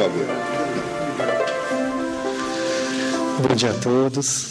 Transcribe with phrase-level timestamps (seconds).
[0.00, 0.24] favor.
[3.46, 4.46] Bom dia a todos.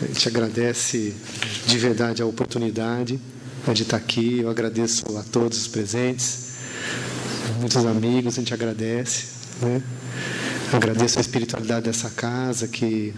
[0.00, 1.12] A gente agradece
[1.66, 3.18] de verdade a oportunidade
[3.72, 4.38] de estar aqui.
[4.38, 6.50] Eu agradeço a todos os presentes,
[7.58, 9.24] muitos amigos, a gente agradece.
[9.60, 9.82] Né?
[10.72, 13.12] Agradeço a espiritualidade dessa casa que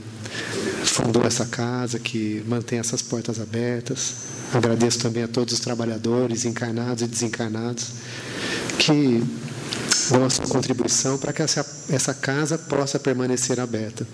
[0.82, 4.14] fundou essa casa, que mantém essas portas abertas.
[4.54, 7.88] Agradeço também a todos os trabalhadores, encarnados e desencarnados,
[8.78, 9.22] que
[10.10, 14.06] dão a sua contribuição para que essa, essa casa possa permanecer aberta.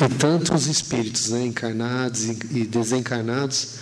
[0.00, 3.74] E tantos espíritos, né, encarnados e desencarnados,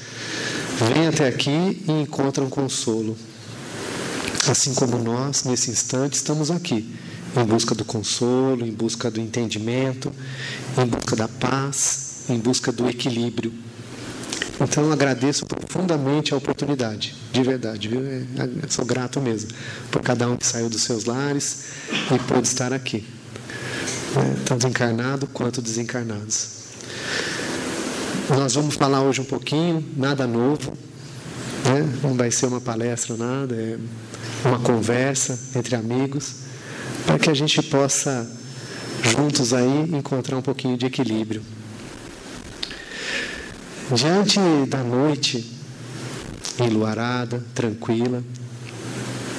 [0.93, 3.16] vêm até aqui e encontram consolo.
[4.49, 6.97] Assim como nós, nesse instante, estamos aqui,
[7.37, 10.13] em busca do consolo, em busca do entendimento,
[10.77, 13.52] em busca da paz, em busca do equilíbrio.
[14.61, 18.01] Então agradeço profundamente a oportunidade, de verdade, viu?
[18.01, 18.23] Eu
[18.65, 19.51] é, sou grato mesmo
[19.91, 21.66] por cada um que saiu dos seus lares
[22.12, 23.07] e pôde estar aqui
[24.15, 26.59] né, tanto encarnados quanto desencarnados.
[28.30, 30.77] Nós vamos falar hoje um pouquinho, nada novo,
[31.65, 31.88] né?
[32.02, 33.79] não vai ser uma palestra, nada, é
[34.45, 36.35] uma conversa entre amigos,
[37.07, 38.30] para que a gente possa,
[39.02, 41.43] juntos aí, encontrar um pouquinho de equilíbrio.
[43.95, 45.51] Diante da noite
[46.61, 48.23] enluarada, tranquila,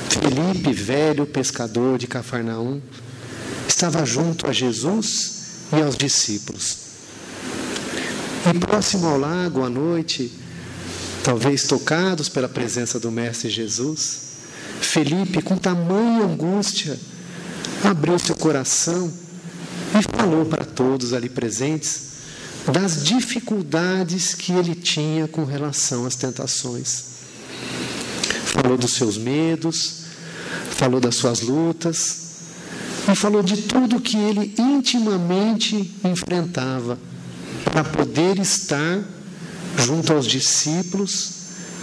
[0.09, 2.81] Felipe, velho pescador de Cafarnaum,
[3.67, 6.77] estava junto a Jesus e aos discípulos.
[8.52, 10.31] E próximo ao lago, à noite,
[11.23, 14.22] talvez tocados pela presença do Mestre Jesus,
[14.81, 17.00] Felipe, com tamanha angústia,
[17.83, 19.14] abriu seu coração
[19.94, 22.08] e falou para todos ali presentes
[22.67, 27.03] das dificuldades que ele tinha com relação às tentações.
[28.45, 30.03] Falou dos seus medos,
[30.71, 32.30] falou das suas lutas,
[33.11, 36.97] e falou de tudo que ele intimamente enfrentava
[37.63, 39.03] para poder estar
[39.77, 41.31] junto aos discípulos,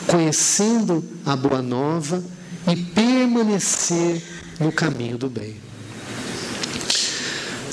[0.06, 2.22] conhecendo a boa nova
[2.68, 4.22] e permanecer
[4.60, 5.56] no caminho do bem.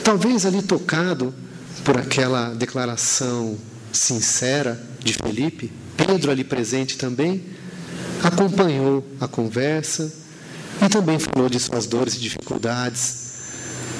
[0.03, 1.33] Talvez ali tocado
[1.83, 3.57] por aquela declaração
[3.91, 7.43] sincera de Felipe, Pedro ali presente também,
[8.23, 10.11] acompanhou a conversa
[10.81, 13.23] e também falou de suas dores e dificuldades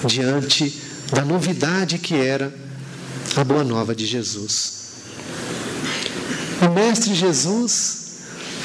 [0.08, 2.54] diante da novidade que era
[3.36, 4.84] a boa nova de Jesus.
[6.62, 7.98] O Mestre Jesus,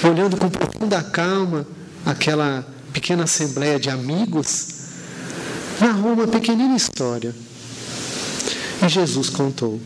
[0.03, 1.67] olhando com profunda calma
[2.07, 4.69] aquela pequena assembleia de amigos,
[5.81, 7.35] narrou uma pequenina história.
[8.83, 9.81] E Jesus contou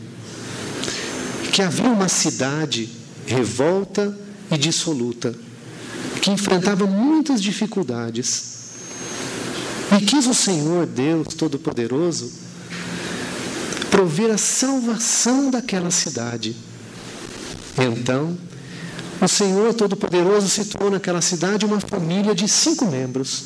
[1.51, 2.89] que havia uma cidade
[3.25, 4.17] revolta
[4.51, 5.35] e dissoluta,
[6.21, 8.53] que enfrentava muitas dificuldades
[9.95, 12.31] e quis o Senhor, Deus Todo-Poderoso,
[13.91, 16.55] prover a salvação daquela cidade.
[17.77, 18.35] Então,
[19.21, 23.43] o Senhor Todo-Poderoso situou naquela cidade uma família de cinco membros: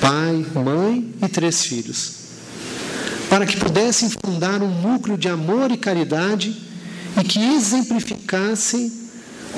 [0.00, 2.12] pai, mãe e três filhos,
[3.28, 6.62] para que pudessem fundar um núcleo de amor e caridade
[7.18, 8.92] e que exemplificassem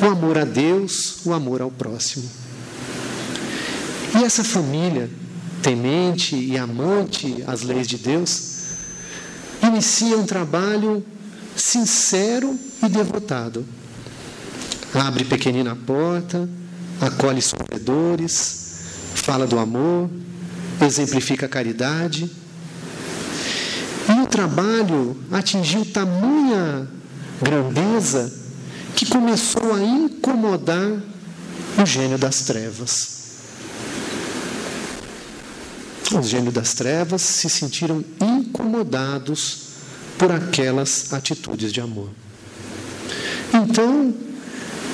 [0.01, 2.29] o amor a Deus, o amor ao próximo.
[4.19, 5.09] E essa família
[5.63, 8.51] temente e amante às leis de Deus,
[9.63, 11.05] inicia um trabalho
[11.55, 13.65] sincero e devotado.
[14.95, 16.49] Abre pequenina porta,
[17.01, 18.75] acolhe sofredores,
[19.15, 20.11] fala do amor,
[20.81, 22.31] exemplifica a caridade.
[24.31, 26.89] Trabalho atingiu tamanha
[27.43, 28.33] grandeza
[28.95, 31.03] que começou a incomodar
[31.81, 33.21] o gênio das trevas.
[36.13, 39.71] Os gênios das trevas se sentiram incomodados
[40.19, 42.11] por aquelas atitudes de amor.
[43.55, 44.15] Então,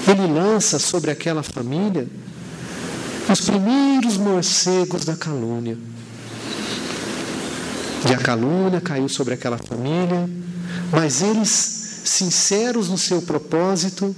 [0.07, 2.07] ele lança sobre aquela família
[3.29, 5.77] os primeiros morcegos da calúnia.
[8.05, 10.29] E a calúnia caiu sobre aquela família,
[10.93, 14.15] mas eles, sinceros no seu propósito,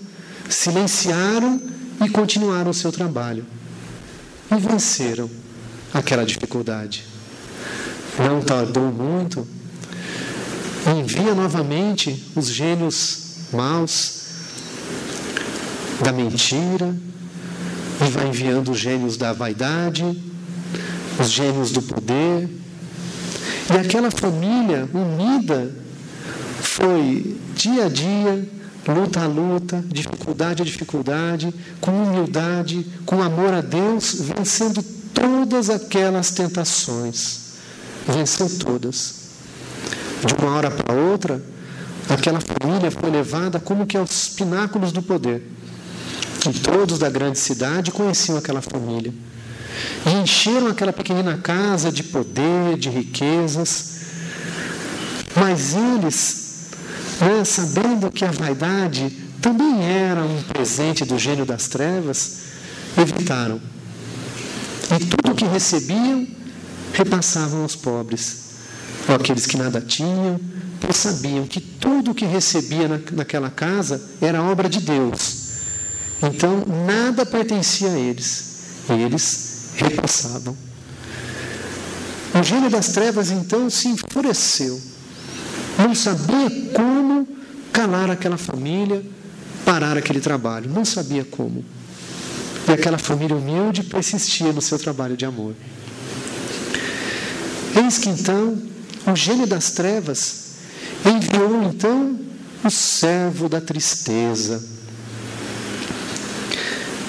[0.48, 1.60] silenciaram
[2.04, 3.46] e continuaram o seu trabalho.
[4.50, 5.30] E venceram
[5.92, 7.04] aquela dificuldade.
[8.19, 9.46] Não tardou muito,
[10.98, 13.19] envia novamente os gênios
[13.52, 14.19] maus
[16.02, 16.94] da mentira,
[18.00, 20.04] e vai enviando os gênios da vaidade,
[21.19, 22.48] os gênios do poder.
[23.70, 25.70] E aquela família unida
[26.61, 28.49] foi dia a dia,
[28.87, 34.82] luta a luta, dificuldade a dificuldade, com humildade, com amor a Deus, vencendo
[35.12, 37.49] todas aquelas tentações
[38.12, 39.15] venceu todas.
[40.25, 41.43] De uma hora para outra,
[42.09, 45.47] aquela família foi levada como que aos pináculos do poder.
[46.49, 49.12] E todos da grande cidade conheciam aquela família.
[50.06, 53.98] E encheram aquela pequenina casa de poder, de riquezas.
[55.34, 56.70] Mas eles,
[57.20, 59.10] né, sabendo que a vaidade
[59.40, 62.38] também era um presente do gênio das trevas,
[63.00, 63.60] evitaram.
[64.90, 66.26] E tudo o que recebiam,
[66.92, 68.48] repassavam aos pobres,
[69.08, 70.40] ou aqueles que nada tinham,
[70.81, 75.48] pois sabiam que tudo o que recebia na, naquela casa era obra de Deus.
[76.22, 78.48] Então, nada pertencia a eles.
[78.88, 79.47] Eles
[79.84, 80.56] repassavam.
[82.38, 84.80] O gênio das trevas, então, se enfureceu.
[85.78, 87.26] Não sabia como
[87.72, 89.02] calar aquela família,
[89.64, 90.70] parar aquele trabalho.
[90.70, 91.64] Não sabia como.
[92.69, 95.54] E aquela família humilde persistia no seu trabalho de amor.
[97.74, 98.60] Eis que então
[99.06, 100.48] o gênio das trevas
[101.04, 102.19] enviou então
[102.64, 104.62] o servo da tristeza.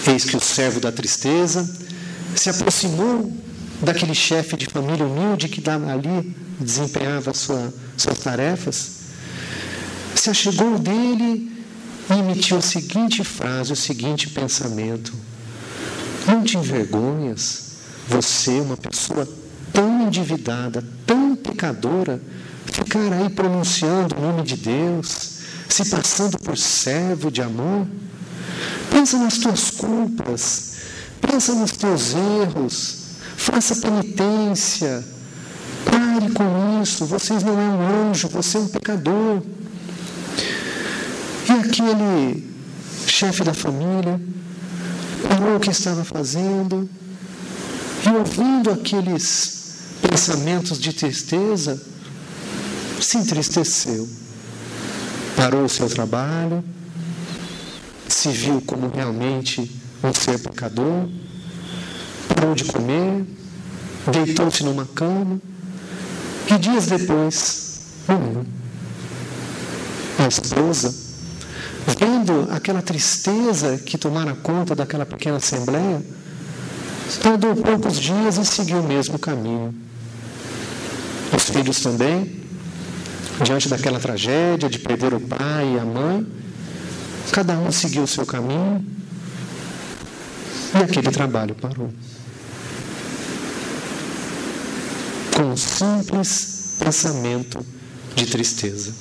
[0.08, 1.70] Eis que o servo da tristeza
[2.40, 3.34] se aproximou
[3.82, 8.92] daquele chefe de família humilde que ali desempenhava sua, suas tarefas,
[10.16, 11.52] se achegou dele
[12.10, 15.14] e emitiu a seguinte frase, o seguinte pensamento:
[16.26, 17.74] não te envergonhas,
[18.08, 19.28] você, uma pessoa
[19.74, 22.22] tão endividada, tão pecadora,
[22.66, 27.86] ficar aí pronunciando o nome de Deus, se passando por servo de amor?
[28.90, 30.69] Pensa nas tuas culpas,
[31.30, 32.98] pensa nos teus erros,
[33.38, 35.06] faça penitência,
[35.86, 39.44] pare com isso, você não é um anjo, você é um pecador.
[41.48, 42.50] E aquele
[43.06, 44.20] chefe da família,
[45.28, 46.90] parou o que estava fazendo
[48.06, 51.80] e, ouvindo aqueles pensamentos de tristeza,
[53.00, 54.08] se entristeceu.
[55.36, 56.64] Parou o seu trabalho,
[58.08, 61.08] se viu como realmente um ser pecador,
[62.34, 63.26] parou de comer,
[64.12, 65.40] deitou-se numa cama
[66.50, 68.46] e dias depois morreu.
[70.20, 71.10] A esposa
[71.98, 76.02] vendo aquela tristeza que tomara conta daquela pequena assembleia,
[77.22, 79.74] tardou poucos dias e seguiu o mesmo caminho.
[81.36, 82.40] Os filhos também,
[83.44, 86.26] diante daquela tragédia de perder o pai e a mãe,
[87.32, 88.84] cada um seguiu o seu caminho
[90.74, 91.92] e aquele trabalho parou.
[95.36, 97.66] Com um simples pensamento
[98.16, 98.94] de tristeza.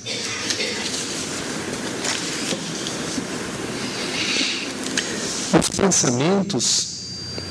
[5.59, 6.87] Os pensamentos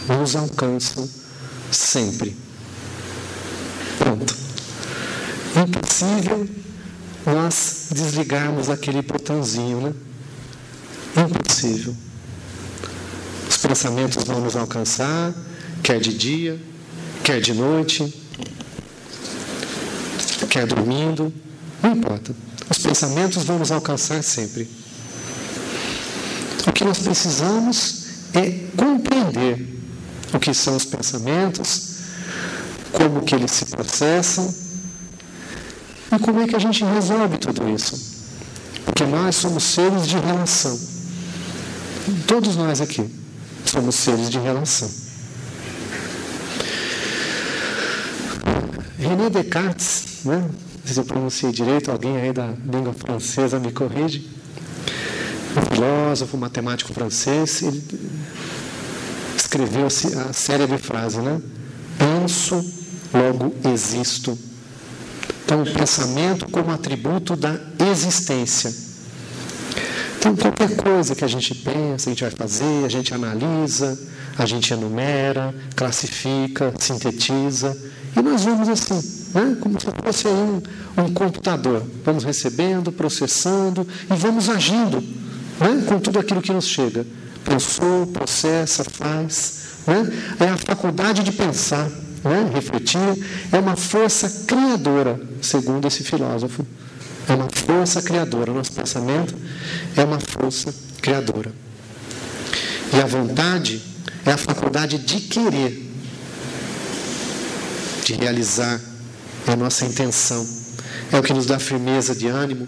[0.09, 1.09] nos alcançam
[1.71, 2.37] sempre.
[3.99, 4.37] Pronto.
[5.57, 6.49] Impossível
[7.27, 9.95] nós desligarmos aquele botãozinho, né?
[11.17, 11.95] Impossível.
[13.59, 15.35] Os pensamentos vão nos alcançar,
[15.83, 16.61] quer de dia,
[17.25, 18.15] quer de noite,
[20.49, 21.35] quer dormindo,
[21.83, 22.33] não importa.
[22.71, 24.71] Os pensamentos vão nos alcançar sempre.
[26.69, 29.67] O que nós precisamos é compreender
[30.33, 31.97] o que são os pensamentos,
[32.93, 34.55] como que eles se processam
[36.13, 38.23] e como é que a gente resolve tudo isso.
[38.85, 40.79] Porque nós somos seres de relação.
[42.29, 43.19] Todos nós aqui
[43.69, 44.91] somos seres de relação.
[48.99, 50.49] René Descartes, né?
[50.85, 54.39] se eu pronunciei direito, alguém aí da língua francesa me corrige
[55.57, 57.83] um filósofo, matemático francês, ele
[59.37, 61.41] escreveu a célebre frase, né?
[61.99, 62.65] Penso,
[63.13, 64.39] logo existo.
[65.45, 67.59] Então, o pensamento como atributo da
[67.91, 68.88] existência.
[70.19, 73.97] Então, qualquer coisa que a gente pensa, a gente vai fazer, a gente analisa,
[74.37, 77.77] a gente enumera, classifica, sintetiza,
[78.17, 79.01] e nós vamos assim,
[79.33, 79.57] né?
[79.61, 80.61] como se fosse um,
[80.97, 81.87] um computador.
[82.05, 85.85] Vamos recebendo, processando e vamos agindo né?
[85.87, 87.07] com tudo aquilo que nos chega.
[87.45, 89.85] Pensou, processa, faz.
[89.87, 90.13] Né?
[90.41, 91.89] É a faculdade de pensar,
[92.25, 92.51] né?
[92.53, 92.99] refletir,
[93.53, 96.67] é uma força criadora, segundo esse filósofo.
[97.29, 98.53] É uma força criadora.
[98.53, 99.35] Nosso pensamento
[99.97, 101.53] é uma força criadora.
[102.93, 103.83] E a vontade
[104.25, 105.91] é a faculdade de querer,
[108.05, 108.81] de realizar,
[109.47, 110.47] é a nossa intenção.
[111.13, 112.67] É o que nos dá firmeza de ânimo,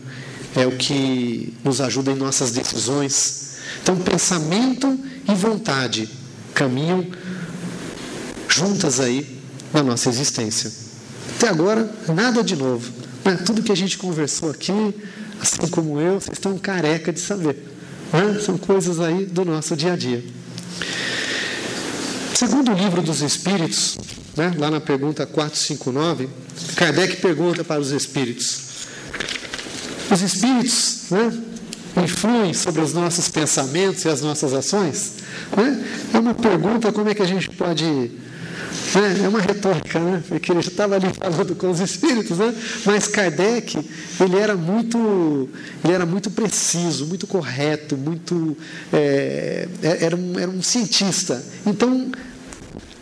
[0.54, 3.56] é o que nos ajuda em nossas decisões.
[3.82, 4.98] Então, pensamento
[5.28, 6.08] e vontade
[6.54, 7.06] caminham
[8.48, 9.40] juntas aí
[9.72, 10.70] na nossa existência.
[11.36, 13.00] Até agora, nada de novo.
[13.24, 13.36] Né?
[13.44, 14.94] Tudo que a gente conversou aqui,
[15.40, 17.56] assim como eu, vocês estão careca de saber.
[18.12, 18.38] Né?
[18.40, 20.22] São coisas aí do nosso dia a dia.
[22.34, 23.98] Segundo o livro dos Espíritos,
[24.34, 26.28] né, lá na pergunta 459,
[26.74, 28.86] Kardec pergunta para os Espíritos:
[30.10, 31.38] Os Espíritos né,
[32.02, 35.16] influem sobre os nossos pensamentos e as nossas ações?
[35.54, 35.84] Né?
[36.14, 38.10] É uma pergunta, como é que a gente pode
[38.94, 40.22] é, é uma retórica, né?
[40.26, 42.54] Porque ele já estava ali falando com os espíritos, né?
[42.84, 43.78] Mas Kardec,
[44.20, 45.48] ele era muito,
[45.84, 48.56] ele era muito preciso, muito correto, muito,
[48.92, 51.42] é, é era, um, era um cientista.
[51.66, 52.10] Então,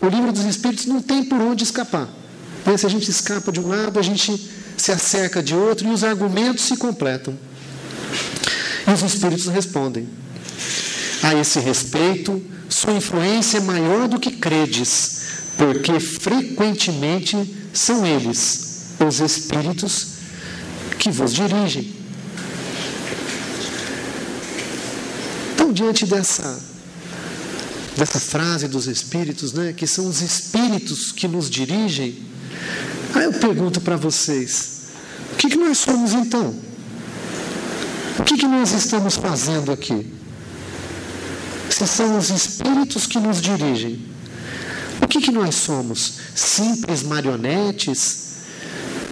[0.00, 2.08] o livro dos espíritos não tem por onde escapar.
[2.66, 2.76] Né?
[2.76, 6.04] Se a gente escapa de um lado, a gente se acerca de outro e os
[6.04, 7.37] argumentos se completam.
[8.87, 10.08] E os espíritos respondem.
[11.22, 15.17] A esse respeito, sua influência é maior do que credes
[15.58, 17.36] porque frequentemente
[17.74, 20.06] são eles, os espíritos,
[20.98, 21.92] que vos dirigem.
[25.52, 26.62] Então, diante dessa,
[27.96, 32.16] dessa frase dos espíritos, né, que são os espíritos que nos dirigem,
[33.14, 34.82] aí eu pergunto para vocês:
[35.32, 36.54] o que, que nós somos então?
[38.20, 40.06] O que, que nós estamos fazendo aqui?
[41.68, 44.07] Se são os espíritos que nos dirigem,
[45.08, 46.14] que, que nós somos?
[46.34, 48.28] Simples marionetes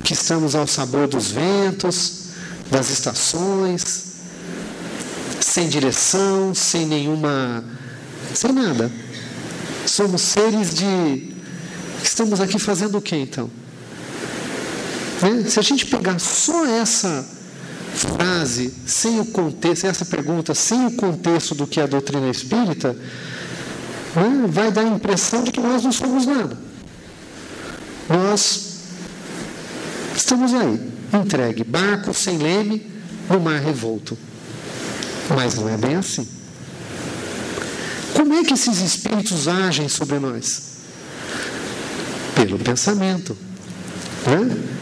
[0.05, 2.27] que estamos ao sabor dos ventos,
[2.71, 4.05] das estações,
[5.41, 7.65] sem direção, sem nenhuma.
[8.35, 8.91] sem nada.
[9.87, 11.35] Somos seres de.
[12.03, 13.51] Estamos aqui fazendo o que então?
[15.23, 15.45] Né?
[15.49, 17.27] Se a gente pegar só essa
[17.95, 22.95] frase, sem o contexto, essa pergunta, sem o contexto do que é a doutrina espírita,
[24.49, 26.57] vai dar a impressão de que nós não somos nada.
[28.09, 28.75] Nós
[30.17, 30.81] estamos aí,
[31.13, 32.91] entregue, barco sem leme
[33.29, 34.17] no mar revolto.
[35.29, 36.27] Mas não é bem assim.
[38.15, 40.63] Como é que esses espíritos agem sobre nós?
[42.35, 43.37] Pelo pensamento.
[44.27, 44.76] Né?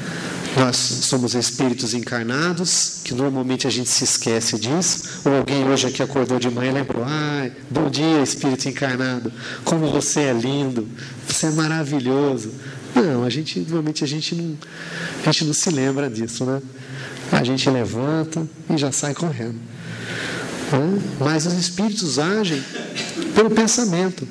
[0.56, 5.20] Nós somos espíritos encarnados, que normalmente a gente se esquece disso.
[5.24, 9.32] Ou alguém hoje aqui acordou de manhã e lembrou: ai, bom dia, espírito encarnado,
[9.64, 10.88] como você é lindo,
[11.26, 12.52] você é maravilhoso.
[12.94, 14.56] Não, a gente, normalmente a gente não,
[15.22, 16.62] a gente não se lembra disso, né?
[17.32, 19.58] A gente levanta e já sai correndo.
[20.70, 21.02] Né?
[21.18, 22.62] Mas os espíritos agem
[23.34, 24.26] pelo pensamento.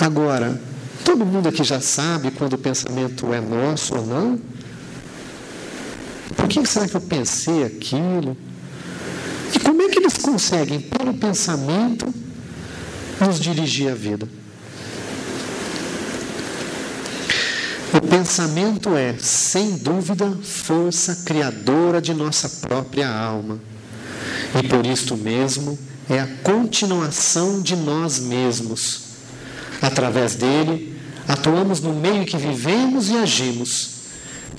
[0.00, 0.60] Agora,
[1.04, 4.57] todo mundo aqui já sabe quando o pensamento é nosso ou não?
[6.48, 8.34] Por que será que eu pensei aquilo?
[9.54, 12.06] E como é que eles conseguem, pelo pensamento,
[13.20, 14.26] nos dirigir a vida?
[17.92, 23.60] O pensamento é, sem dúvida, força criadora de nossa própria alma.
[24.58, 25.78] E por isto mesmo
[26.08, 29.02] é a continuação de nós mesmos.
[29.82, 33.97] Através dele, atuamos no meio que vivemos e agimos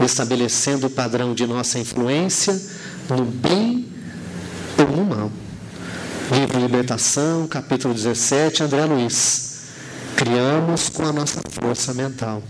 [0.06, 2.60] estabelecendo o padrão de nossa influência
[3.10, 3.88] no bem
[4.78, 5.32] ou no mal.
[6.32, 9.50] Livro Libertação, capítulo 17, André Luiz.
[10.16, 12.44] Criamos com a nossa força mental.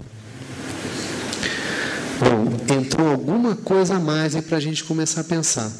[2.19, 5.71] Bom, entrou alguma coisa a mais aí para a gente começar a pensar.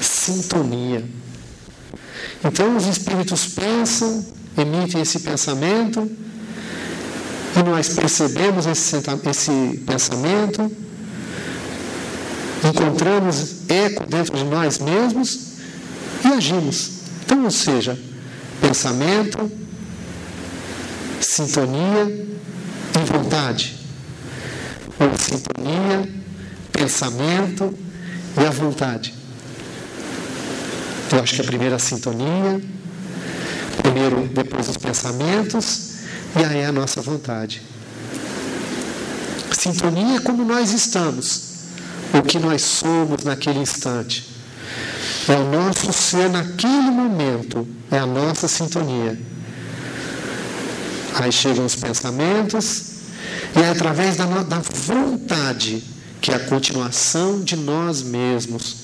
[0.00, 1.02] Sintonia.
[2.44, 4.26] Então, os espíritos pensam,
[4.58, 6.10] emitem esse pensamento,
[7.56, 8.96] e nós percebemos esse,
[9.30, 10.70] esse pensamento,
[12.64, 15.52] encontramos eco dentro de nós mesmos
[16.24, 16.90] e agimos.
[17.24, 17.98] Então, ou seja,
[18.60, 19.50] pensamento,
[21.20, 23.76] sintonia e vontade.
[25.00, 26.08] Ou sintonia,
[26.72, 27.74] pensamento
[28.40, 29.14] e a vontade.
[31.10, 32.60] Eu acho que a primeira a sintonia,
[33.82, 35.92] primeiro, depois os pensamentos,
[36.38, 37.60] e aí a nossa vontade.
[39.52, 41.51] Sintonia é como nós estamos
[42.12, 44.28] o que nós somos naquele instante.
[45.28, 49.18] É o nosso ser naquele momento, é a nossa sintonia.
[51.14, 52.92] Aí chegam os pensamentos,
[53.56, 55.84] e é através da, da vontade,
[56.20, 58.76] que é a continuação de nós mesmos.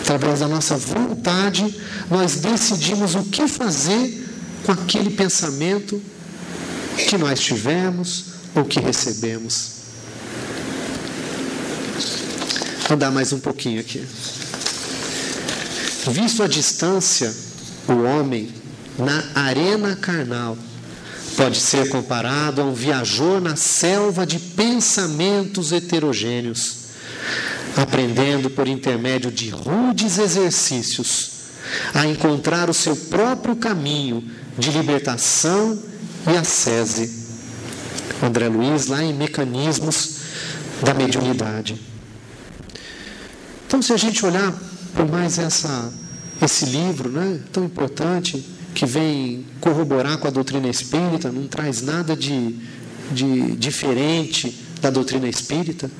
[0.00, 1.74] Através da nossa vontade,
[2.10, 4.28] nós decidimos o que fazer
[4.64, 6.00] com aquele pensamento
[7.08, 9.81] que nós tivemos ou que recebemos.
[12.88, 14.04] Vou dar mais um pouquinho aqui.
[16.08, 17.32] Visto a distância,
[17.88, 18.50] o homem,
[18.98, 20.58] na arena carnal,
[21.36, 26.76] pode ser comparado a um viajor na selva de pensamentos heterogêneos,
[27.76, 31.30] aprendendo por intermédio de rudes exercícios
[31.94, 34.24] a encontrar o seu próprio caminho
[34.58, 35.78] de libertação
[36.26, 37.22] e ascese.
[38.22, 40.16] André Luiz, lá em Mecanismos
[40.82, 41.80] da Mediunidade.
[43.72, 44.52] Então, se a gente olhar
[44.94, 45.90] por mais essa,
[46.42, 52.14] esse livro né, tão importante, que vem corroborar com a doutrina espírita, não traz nada
[52.14, 52.54] de,
[53.10, 55.90] de diferente da doutrina espírita.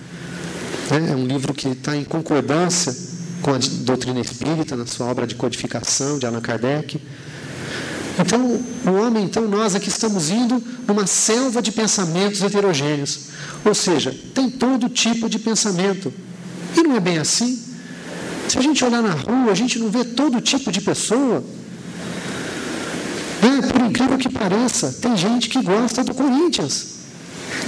[0.91, 1.12] Né?
[1.12, 2.95] É um livro que está em concordância
[3.41, 7.00] com a doutrina espírita, na sua obra de codificação de Allan Kardec.
[8.19, 13.29] Então, o homem, então, nós aqui estamos indo numa selva de pensamentos heterogêneos.
[13.64, 16.12] Ou seja, tem todo tipo de pensamento.
[16.76, 17.62] E não é bem assim.
[18.49, 21.43] Se a gente olhar na rua, a gente não vê todo tipo de pessoa.
[23.43, 26.87] É, por incrível que pareça, tem gente que gosta do Corinthians.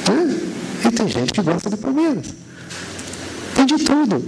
[0.09, 0.41] Né?
[0.87, 2.27] E tem gente que gosta do Palmeiras.
[3.55, 4.25] Tem de tudo.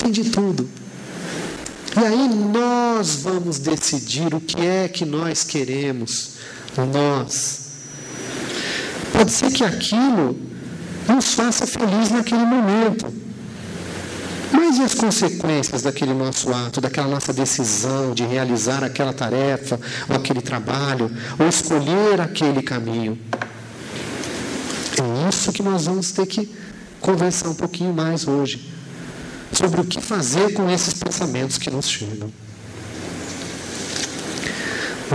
[0.00, 0.68] Tem de tudo.
[1.96, 6.36] E aí nós vamos decidir o que é que nós queremos.
[6.92, 7.60] Nós.
[9.12, 10.38] Pode ser que aquilo
[11.08, 13.12] nos faça feliz naquele momento.
[14.52, 19.78] Mas e as consequências daquele nosso ato, daquela nossa decisão de realizar aquela tarefa,
[20.08, 23.18] ou aquele trabalho, ou escolher aquele caminho?
[24.98, 26.50] É isso que nós vamos ter que
[27.00, 28.70] conversar um pouquinho mais hoje.
[29.52, 32.32] Sobre o que fazer com esses pensamentos que nos chegam.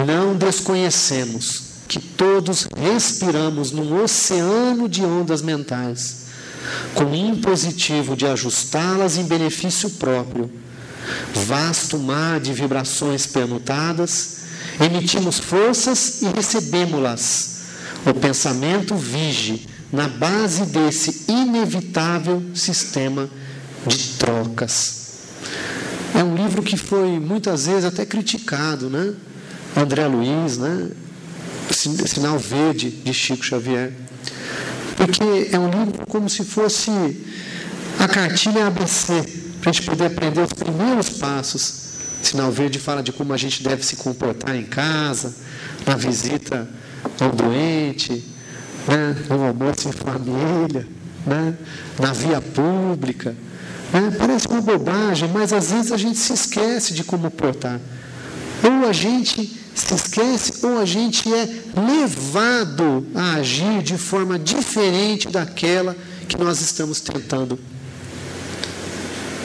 [0.06, 6.25] Não desconhecemos que todos respiramos num oceano de ondas mentais
[6.94, 10.50] com impositivo de ajustá-las em benefício próprio.
[11.34, 14.38] Vasto mar de vibrações permutadas,
[14.80, 17.56] emitimos forças e recebemos-las.
[18.06, 23.30] O pensamento vige na base desse inevitável sistema
[23.86, 25.06] de trocas.
[26.14, 29.14] É um livro que foi muitas vezes até criticado, né?
[29.76, 30.90] André Luiz, né?
[31.72, 33.92] Sinal Verde de Chico Xavier.
[35.06, 36.90] Porque é um livro como se fosse
[38.00, 39.14] a cartilha ABC,
[39.62, 41.86] para a gente poder aprender os primeiros passos.
[42.24, 45.36] Sinal Verde fala de como a gente deve se comportar em casa,
[45.86, 46.68] na visita
[47.20, 48.24] ao doente,
[48.88, 50.88] né, no almoço em família,
[51.24, 51.54] né,
[52.00, 53.36] na via pública.
[53.94, 54.12] Né?
[54.18, 57.80] Parece uma bobagem, mas às vezes a gente se esquece de como portar.
[58.64, 65.28] Ou a gente se esquece ou a gente é levado a agir de forma diferente
[65.28, 65.96] daquela
[66.30, 67.60] que nós estamos tentando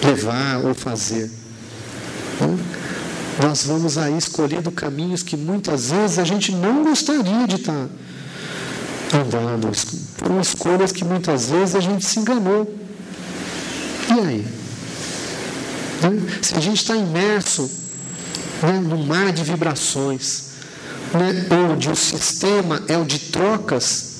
[0.04, 1.28] levar ou fazer.
[3.42, 7.88] Nós vamos aí escolhendo caminhos que muitas vezes a gente não gostaria de estar
[9.12, 9.70] andando.
[10.16, 12.72] Foram escolhas que muitas vezes a gente se enganou.
[14.08, 14.46] E aí?
[16.40, 17.79] Se a gente está imerso
[18.68, 20.50] no mar de vibrações,
[21.14, 24.10] né, onde o sistema é o de trocas,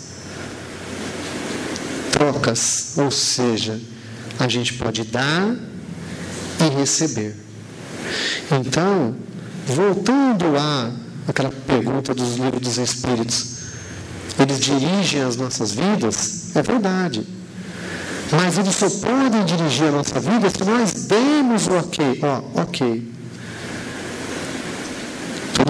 [2.11, 3.81] trocas, ou seja,
[4.39, 5.55] a gente pode dar
[6.61, 7.37] e receber.
[8.51, 9.15] Então,
[9.67, 10.91] voltando lá
[11.29, 13.61] aquela pergunta dos livros dos Espíritos,
[14.39, 17.27] eles dirigem as nossas vidas, é verdade.
[18.33, 22.21] Mas eles só podem dirigir a nossa vida se nós demos o ok.
[22.23, 23.20] Ó, ok.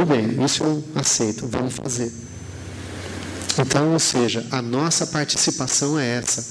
[0.00, 2.10] Tudo bem, isso eu aceito, vamos fazer.
[3.58, 6.42] Então, ou seja, a nossa participação é essa.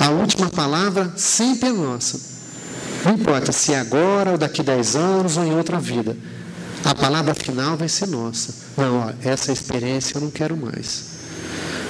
[0.00, 2.20] A última palavra sempre é nossa.
[3.04, 6.16] Não importa se é agora ou daqui a 10 anos ou em outra vida.
[6.84, 8.52] A palavra final vai ser nossa.
[8.76, 11.04] Não, ó, essa experiência eu não quero mais.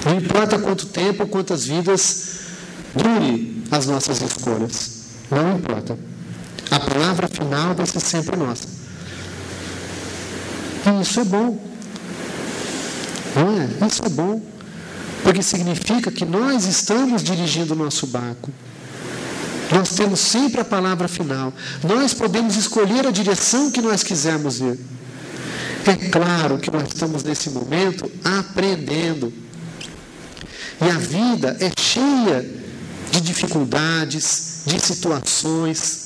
[0.05, 2.41] Não importa quanto tempo, quantas vidas
[2.93, 4.91] dure as nossas escolhas.
[5.31, 5.97] Não importa.
[6.69, 8.84] A palavra final vai ser sempre nossa.
[10.85, 11.59] E isso é bom.
[13.35, 13.87] Não é?
[13.87, 14.41] Isso é bom.
[15.23, 18.51] Porque significa que nós estamos dirigindo o nosso barco.
[19.71, 21.51] Nós temos sempre a palavra final.
[21.83, 24.79] Nós podemos escolher a direção que nós quisermos ir.
[25.87, 29.33] É claro que nós estamos nesse momento aprendendo.
[30.79, 32.47] E a vida é cheia
[33.11, 36.05] de dificuldades, de situações,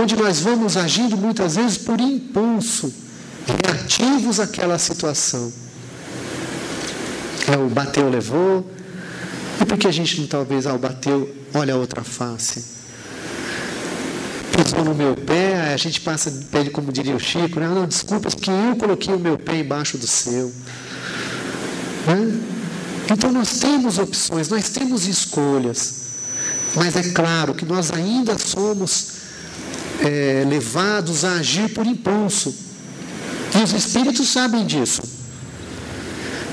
[0.00, 2.92] onde nós vamos agindo muitas vezes por impulso
[3.46, 5.52] reativos àquela situação.
[7.46, 8.70] É o bateu, levou.
[9.60, 12.64] E por que a gente não talvez, ah, o bateu, olha a outra face?
[14.56, 17.68] Pisou no meu pé, a gente passa, pede como diria o Chico, né?
[17.68, 20.52] não, desculpa, porque eu coloquei o meu pé embaixo do seu.
[22.06, 22.40] Né?
[23.10, 26.02] Então nós temos opções, nós temos escolhas.
[26.74, 29.12] Mas é claro que nós ainda somos
[30.00, 32.71] é, levados a agir por impulso.
[33.54, 35.02] E os espíritos sabem disso.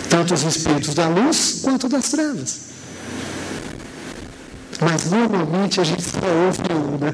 [0.09, 2.69] Tanto os espíritos da luz quanto das trevas.
[4.81, 7.13] Mas normalmente a gente só ouve um, né?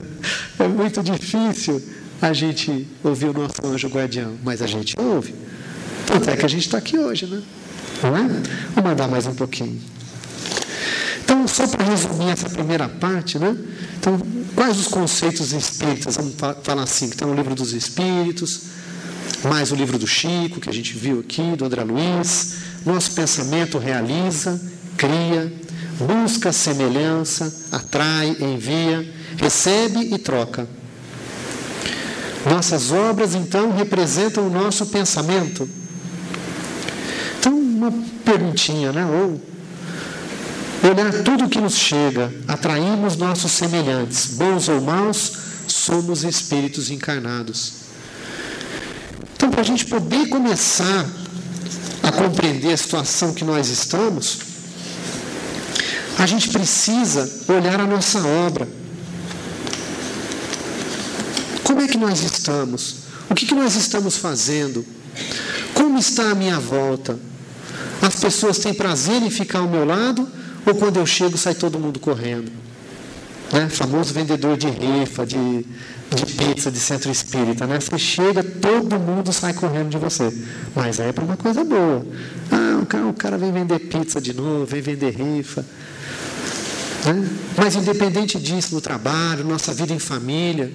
[0.59, 1.81] É muito difícil
[2.21, 5.35] a gente ouvir o nosso anjo guardião, mas a gente ouve.
[6.05, 7.41] Tanto é que a gente está aqui hoje, né?
[8.01, 8.27] Não é?
[8.73, 9.81] Vou mandar mais um pouquinho.
[11.23, 13.57] Então, só para resumir essa primeira parte, né?
[13.97, 14.21] Então,
[14.55, 16.15] quais os conceitos espíritas?
[16.17, 18.61] Vamos falar assim, que está no livro dos Espíritos,
[19.45, 22.55] mais o livro do Chico, que a gente viu aqui, do André Luiz.
[22.85, 24.59] Nosso pensamento realiza,
[24.97, 25.51] cria,
[25.99, 30.67] busca semelhança, atrai, envia, recebe e troca.
[32.49, 35.67] Nossas obras, então, representam o nosso pensamento.
[37.39, 39.05] Então, uma perguntinha, né?
[39.05, 39.41] Ou
[40.87, 45.33] olhar tudo que nos chega, atraímos nossos semelhantes, bons ou maus,
[45.67, 47.84] somos espíritos encarnados.
[49.45, 51.07] Então, para a gente poder começar
[52.01, 54.39] a compreender a situação que nós estamos,
[56.17, 58.67] a gente precisa olhar a nossa obra.
[61.63, 62.95] Como é que nós estamos?
[63.29, 64.83] O que, que nós estamos fazendo?
[65.75, 67.19] Como está a minha volta?
[68.01, 70.27] As pessoas têm prazer em ficar ao meu lado
[70.65, 72.51] ou quando eu chego, sai todo mundo correndo.
[73.55, 73.69] Né?
[73.69, 75.65] Famoso vendedor de rifa, de,
[76.13, 77.65] de pizza, de centro espírita.
[77.65, 77.79] Né?
[77.79, 80.29] Você chega, todo mundo sai correndo de você.
[80.75, 82.05] Mas aí é para uma coisa boa.
[82.51, 85.65] Ah, o cara, o cara vem vender pizza de novo, vem vender rifa.
[87.05, 87.29] Né?
[87.57, 90.69] Mas independente disso, no trabalho, nossa vida em família,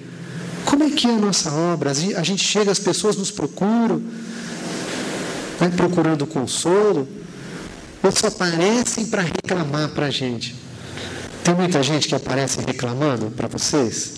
[0.65, 1.91] como é que é a nossa obra?
[1.91, 4.01] A gente chega, as pessoas nos procuram,
[5.59, 5.71] né?
[5.77, 7.07] procurando consolo
[8.01, 10.70] ou só aparecem para reclamar para a gente?
[11.43, 14.13] Tem muita gente que aparece reclamando para vocês?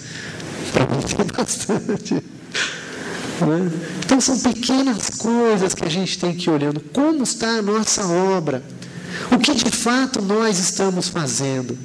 [0.71, 2.13] Para mim tem bastante.
[2.15, 3.71] Né?
[4.05, 6.79] Então são pequenas coisas que a gente tem que ir olhando.
[6.79, 8.63] Como está a nossa obra?
[9.31, 11.77] O que de fato nós estamos fazendo?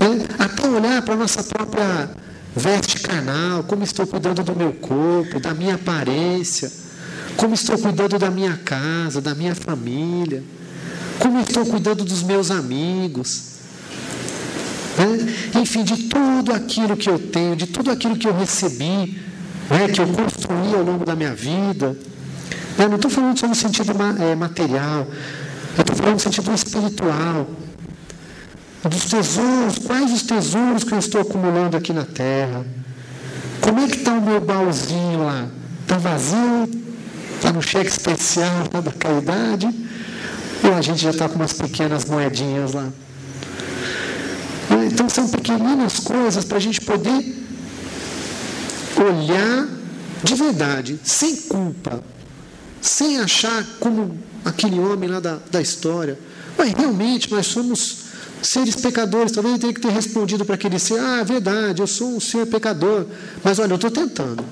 [0.00, 0.26] Né?
[0.38, 2.10] Até olhar para a nossa própria
[2.54, 6.70] veste carnal, como estou cuidando do meu corpo, da minha aparência,
[7.36, 10.42] como estou cuidando da minha casa, da minha família.
[11.18, 13.49] Como estou cuidando dos meus amigos?
[14.98, 15.60] Né?
[15.60, 19.18] Enfim, de tudo aquilo que eu tenho, de tudo aquilo que eu recebi,
[19.68, 19.88] né?
[19.92, 21.96] que eu construí ao longo da minha vida.
[22.78, 25.06] Eu não estou falando só no sentido é, material,
[25.76, 27.46] eu estou falando no sentido espiritual.
[28.82, 32.64] Dos tesouros, quais os tesouros que eu estou acumulando aqui na terra?
[33.60, 35.48] Como é que está o meu baúzinho lá?
[35.82, 36.70] Está vazio?
[37.36, 39.68] Está no cheque especial da caridade?
[40.64, 42.88] Ou a gente já está com umas pequenas moedinhas lá.
[44.90, 47.34] Então são pequeninas coisas para a gente poder
[48.96, 49.68] olhar
[50.22, 52.02] de verdade, sem culpa,
[52.80, 56.18] sem achar como aquele homem lá da, da história.
[56.58, 57.96] Mas realmente nós somos
[58.42, 59.32] seres pecadores.
[59.32, 62.20] Talvez ele tenha que ter respondido para aquele ser: Ah, é verdade, eu sou um
[62.20, 63.06] ser pecador.
[63.42, 64.44] Mas olha, eu estou tentando.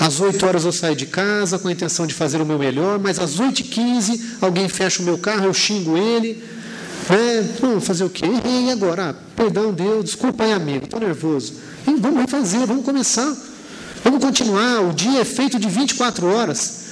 [0.00, 3.00] Às 8 horas eu saio de casa com a intenção de fazer o meu melhor,
[3.00, 6.42] mas às 8h15 alguém fecha o meu carro, eu xingo ele.
[7.60, 8.26] Vamos fazer o quê?
[8.26, 9.10] Errei agora.
[9.10, 11.54] Ah, perdão, Deus, desculpa aí, amigo, estou nervoso.
[11.86, 13.34] E vamos fazer, vamos começar.
[14.04, 14.82] Vamos continuar.
[14.82, 16.88] O dia é feito de 24 horas.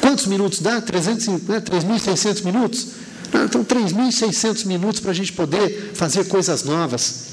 [0.00, 0.80] Quantos minutos dá?
[0.80, 1.60] 300, né?
[1.60, 2.86] 3.600 minutos?
[3.34, 7.24] Ah, então, 3.600 minutos para a gente poder fazer coisas novas.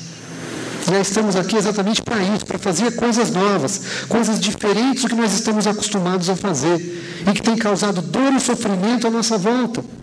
[0.91, 5.31] Nós estamos aqui exatamente para isso, para fazer coisas novas, coisas diferentes do que nós
[5.31, 10.00] estamos acostumados a fazer e que tem causado dor e sofrimento à nossa volta.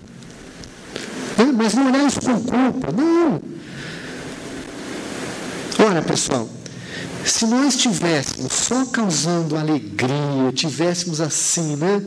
[1.59, 3.41] É, mas não olhar isso com culpa, não.
[5.85, 6.49] Olha, pessoal,
[7.25, 12.03] se nós estivéssemos só causando alegria, tivéssemos assim, né?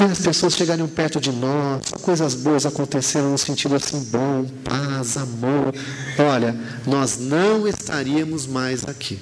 [0.00, 5.74] as pessoas chegariam perto de nós, coisas boas aconteceram no sentido assim bom, paz, amor.
[6.18, 6.54] Olha,
[6.86, 9.18] nós não estaríamos mais aqui.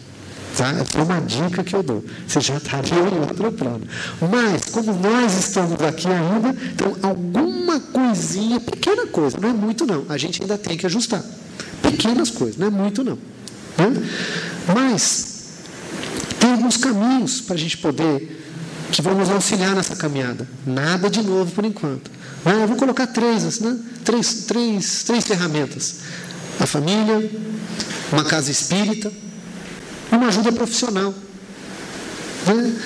[0.57, 0.73] Tá?
[0.99, 2.03] É uma dica que eu dou.
[2.27, 3.87] Você já estaria em outro plano.
[4.21, 10.07] Mas, como nós estamos aqui ainda, então alguma coisinha, pequena coisa, não é muito não.
[10.09, 11.23] A gente ainda tem que ajustar.
[11.83, 13.19] Pequenas coisas, não é muito não.
[13.77, 14.09] Né?
[14.75, 15.37] Mas
[16.41, 18.43] tem alguns caminhos para a gente poder
[18.91, 20.49] que vão nos auxiliar nessa caminhada.
[20.65, 22.11] Nada de novo por enquanto.
[22.47, 23.77] Ah, eu vou colocar três, né?
[24.05, 25.97] três, três, três ferramentas:
[26.59, 27.31] a família,
[28.11, 29.13] uma casa espírita,
[30.17, 31.15] uma ajuda profissional.
[32.47, 32.77] Né?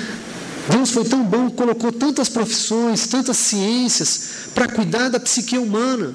[0.69, 6.14] Deus foi tão bom, colocou tantas profissões, tantas ciências para cuidar da psique humana.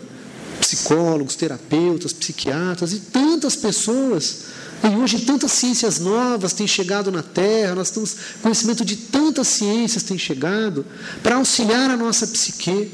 [0.59, 4.45] Psicólogos, terapeutas, psiquiatras e tantas pessoas.
[4.83, 10.03] E hoje tantas ciências novas têm chegado na Terra, nós temos conhecimento de tantas ciências
[10.03, 10.85] têm chegado
[11.21, 12.91] para auxiliar a nossa psique.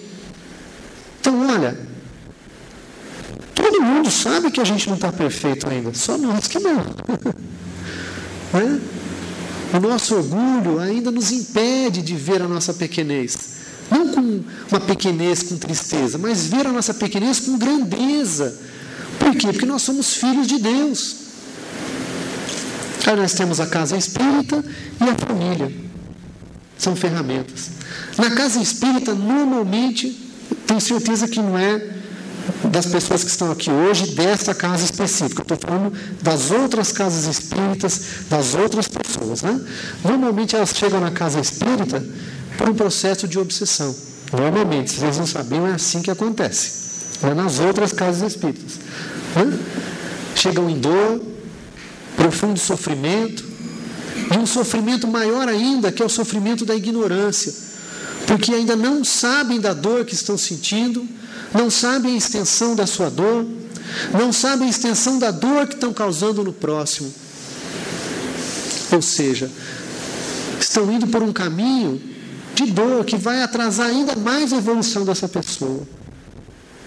[1.20, 1.78] Então, olha,
[3.54, 6.82] todo mundo sabe que a gente não está perfeito ainda, só nós que não.
[8.60, 9.78] é?
[9.78, 13.38] O nosso orgulho ainda nos impede de ver a nossa pequenez.
[13.90, 18.58] Não com uma pequenez com tristeza, mas ver a nossa pequenez com grandeza.
[19.20, 19.48] Por quê?
[19.48, 21.16] Porque nós somos filhos de Deus.
[23.06, 24.64] Aí nós temos a casa espírita
[25.00, 25.72] e a família.
[26.78, 27.72] São ferramentas.
[28.18, 30.18] Na casa espírita, normalmente,
[30.66, 32.01] tenho certeza que não é
[32.72, 35.42] das pessoas que estão aqui hoje desta casa específica.
[35.42, 39.42] Estou falando das outras casas espíritas, das outras pessoas.
[39.42, 39.60] Né?
[40.04, 42.04] Normalmente elas chegam na casa espírita
[42.58, 43.94] por um processo de obsessão.
[44.32, 46.82] Normalmente, se vocês não sabiam, é assim que acontece.
[47.22, 48.80] É nas outras casas espíritas.
[49.36, 49.60] Né?
[50.36, 51.22] Chegam em dor,
[52.16, 53.44] profundo sofrimento,
[54.34, 57.54] e um sofrimento maior ainda, que é o sofrimento da ignorância,
[58.26, 61.06] porque ainda não sabem da dor que estão sentindo,
[61.54, 63.46] não sabem a extensão da sua dor,
[64.14, 67.12] não sabem a extensão da dor que estão causando no próximo.
[68.92, 69.50] Ou seja,
[70.60, 72.02] estão indo por um caminho
[72.54, 75.82] de dor que vai atrasar ainda mais a evolução dessa pessoa,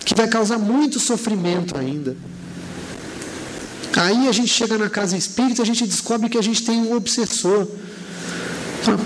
[0.04, 2.16] que vai causar muito sofrimento ainda.
[3.96, 6.96] Aí a gente chega na casa espírita, a gente descobre que a gente tem um
[6.96, 7.66] obsessor.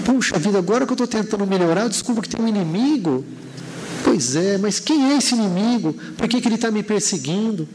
[0.05, 3.25] Puxa vida, agora que eu estou tentando melhorar, eu descubro que tem um inimigo
[4.05, 5.93] Pois é, mas quem é esse inimigo?
[6.17, 7.69] Por que, que ele está me perseguindo?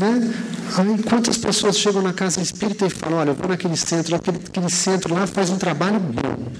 [0.00, 0.34] Né?
[0.76, 4.36] Aí, quantas pessoas chegam na casa espírita e falam: Olha, eu vou naquele centro, aquele,
[4.36, 6.52] aquele centro lá faz um trabalho bom.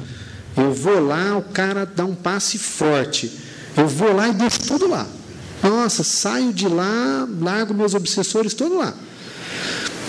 [0.57, 3.31] Eu vou lá, o cara dá um passe forte.
[3.77, 5.07] Eu vou lá e deixo tudo lá.
[5.62, 8.95] Nossa, saio de lá, largo meus obsessores todos lá.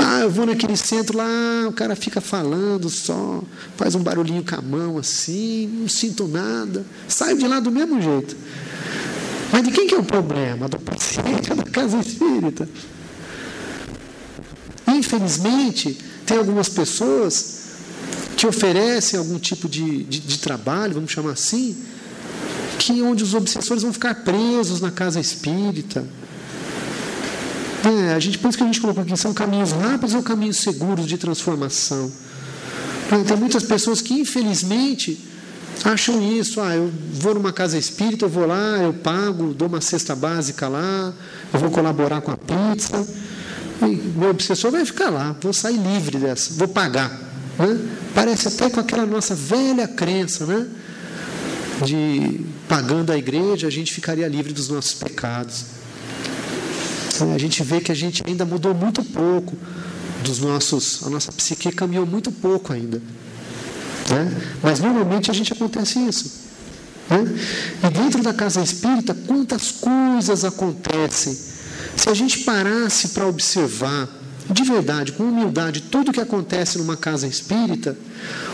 [0.01, 3.43] Ah, eu vou naquele centro lá, o cara fica falando só,
[3.75, 6.85] faz um barulhinho com a mão assim, não sinto nada.
[7.07, 8.35] Saio de lá do mesmo jeito.
[9.51, 10.69] Mas de quem que é o problema?
[10.69, 12.69] Do paciente ou da casa espírita?
[14.87, 17.59] Infelizmente, tem algumas pessoas
[18.37, 21.75] que oferecem algum tipo de, de, de trabalho, vamos chamar assim,
[22.77, 26.05] que onde os obsessores vão ficar presos na casa espírita
[27.83, 30.57] é, a gente, por isso que a gente colocou aqui, são caminhos rápidos ou caminhos
[30.57, 32.11] seguros de transformação.
[33.11, 35.19] É, tem muitas pessoas que, infelizmente,
[35.83, 36.59] acham isso.
[36.59, 40.67] Ah, eu vou numa casa espírita, eu vou lá, eu pago, dou uma cesta básica
[40.67, 41.13] lá,
[41.53, 43.07] eu vou colaborar com a pizza.
[43.81, 47.09] E meu obsessor vai ficar lá, vou sair livre dessa, vou pagar.
[47.57, 47.79] Né?
[48.13, 50.67] Parece até com aquela nossa velha crença, né?
[51.85, 55.78] De pagando a igreja, a gente ficaria livre dos nossos pecados.
[57.21, 59.55] A gente vê que a gente ainda mudou muito pouco
[60.23, 63.01] dos nossos, a nossa psique caminhou muito pouco ainda.
[64.09, 64.41] Né?
[64.61, 66.49] Mas normalmente a gente acontece isso.
[67.09, 67.25] Né?
[67.83, 71.37] E dentro da casa espírita, quantas coisas acontecem.
[71.95, 74.07] Se a gente parasse para observar,
[74.49, 77.97] de verdade, com humildade, tudo o que acontece numa casa espírita,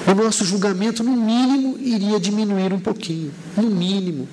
[0.08, 3.32] o nosso julgamento, no mínimo, iria diminuir um pouquinho.
[3.56, 4.28] No mínimo,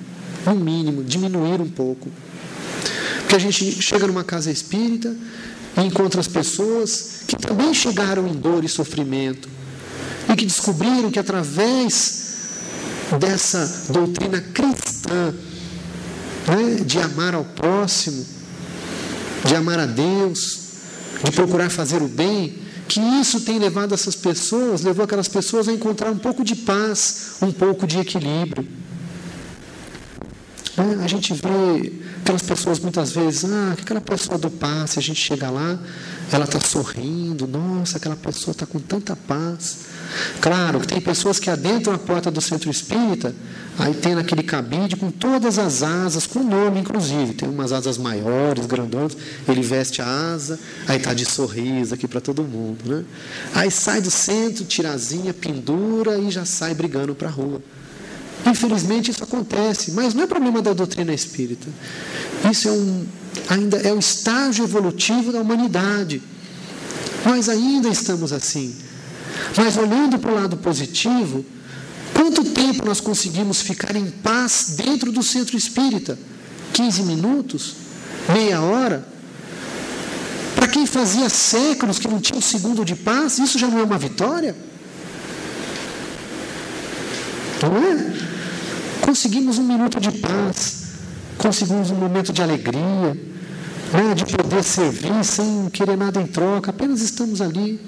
[0.45, 2.09] no mínimo, diminuir um pouco
[3.33, 5.11] que a gente chega numa casa espírita
[5.75, 9.49] e encontra as pessoas que também chegaram em dor e sofrimento
[10.31, 12.25] e que descobriram que através
[13.19, 15.33] dessa doutrina cristã
[16.47, 18.23] né, de amar ao próximo,
[19.45, 20.59] de amar a Deus,
[21.23, 25.73] de procurar fazer o bem, que isso tem levado essas pessoas, levou aquelas pessoas a
[25.73, 28.82] encontrar um pouco de paz, um pouco de equilíbrio.
[30.77, 31.91] Né, a gente vê
[32.23, 35.77] Aquelas pessoas muitas vezes, ah, aquela pessoa do passe, a gente chega lá,
[36.31, 39.79] ela está sorrindo, nossa, aquela pessoa está com tanta paz.
[40.39, 43.35] Claro tem pessoas que adentram a porta do centro espírita,
[43.77, 47.33] aí tem naquele cabide com todas as asas, com nome inclusive.
[47.33, 50.57] Tem umas asas maiores, grandonas, ele veste a asa,
[50.87, 52.79] aí está de sorriso aqui para todo mundo.
[52.85, 53.03] Né?
[53.53, 57.61] Aí sai do centro, tirazinha, pendura e já sai brigando para a rua.
[58.45, 61.67] Infelizmente isso acontece, mas não é problema da doutrina espírita.
[62.49, 63.05] Isso é um,
[63.49, 66.21] ainda é o estágio evolutivo da humanidade.
[67.25, 68.75] Nós ainda estamos assim.
[69.55, 71.45] Mas olhando para o lado positivo,
[72.13, 76.19] quanto tempo nós conseguimos ficar em paz dentro do centro espírita?
[76.73, 77.75] 15 minutos?
[78.33, 79.07] Meia hora?
[80.55, 83.83] Para quem fazia séculos que não tinha um segundo de paz, isso já não é
[83.83, 84.55] uma vitória?
[87.61, 88.22] Não é?
[89.03, 90.83] Conseguimos um minuto de paz,
[91.37, 93.13] conseguimos um momento de alegria,
[93.91, 94.15] né?
[94.15, 97.81] de poder servir sem querer nada em troca, apenas estamos ali.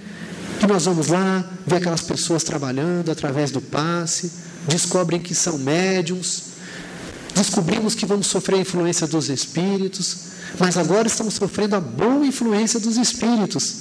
[0.61, 4.29] E nós vamos lá, ver aquelas pessoas trabalhando através do passe,
[4.67, 6.43] descobrem que são médiums,
[7.33, 10.17] descobrimos que vamos sofrer a influência dos espíritos,
[10.59, 13.73] mas agora estamos sofrendo a boa influência dos espíritos,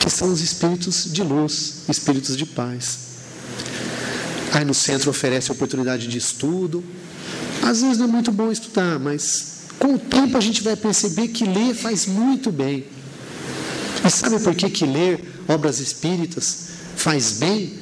[0.00, 3.11] que são os espíritos de luz, espíritos de paz.
[4.52, 6.84] Aí no centro oferece oportunidade de estudo.
[7.62, 11.28] Às vezes não é muito bom estudar, mas com o tempo a gente vai perceber
[11.28, 12.84] que ler faz muito bem.
[14.04, 17.78] E sabe por que, que ler obras espíritas faz bem?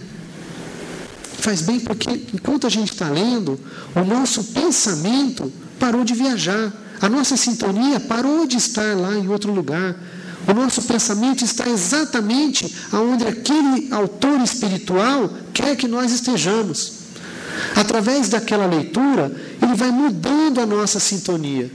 [1.38, 3.58] Faz bem porque enquanto a gente está lendo,
[3.94, 9.52] o nosso pensamento parou de viajar, a nossa sintonia parou de estar lá em outro
[9.52, 9.96] lugar.
[10.50, 16.94] O nosso pensamento está exatamente aonde aquele autor espiritual quer que nós estejamos.
[17.76, 19.30] Através daquela leitura,
[19.62, 21.70] ele vai mudando a nossa sintonia.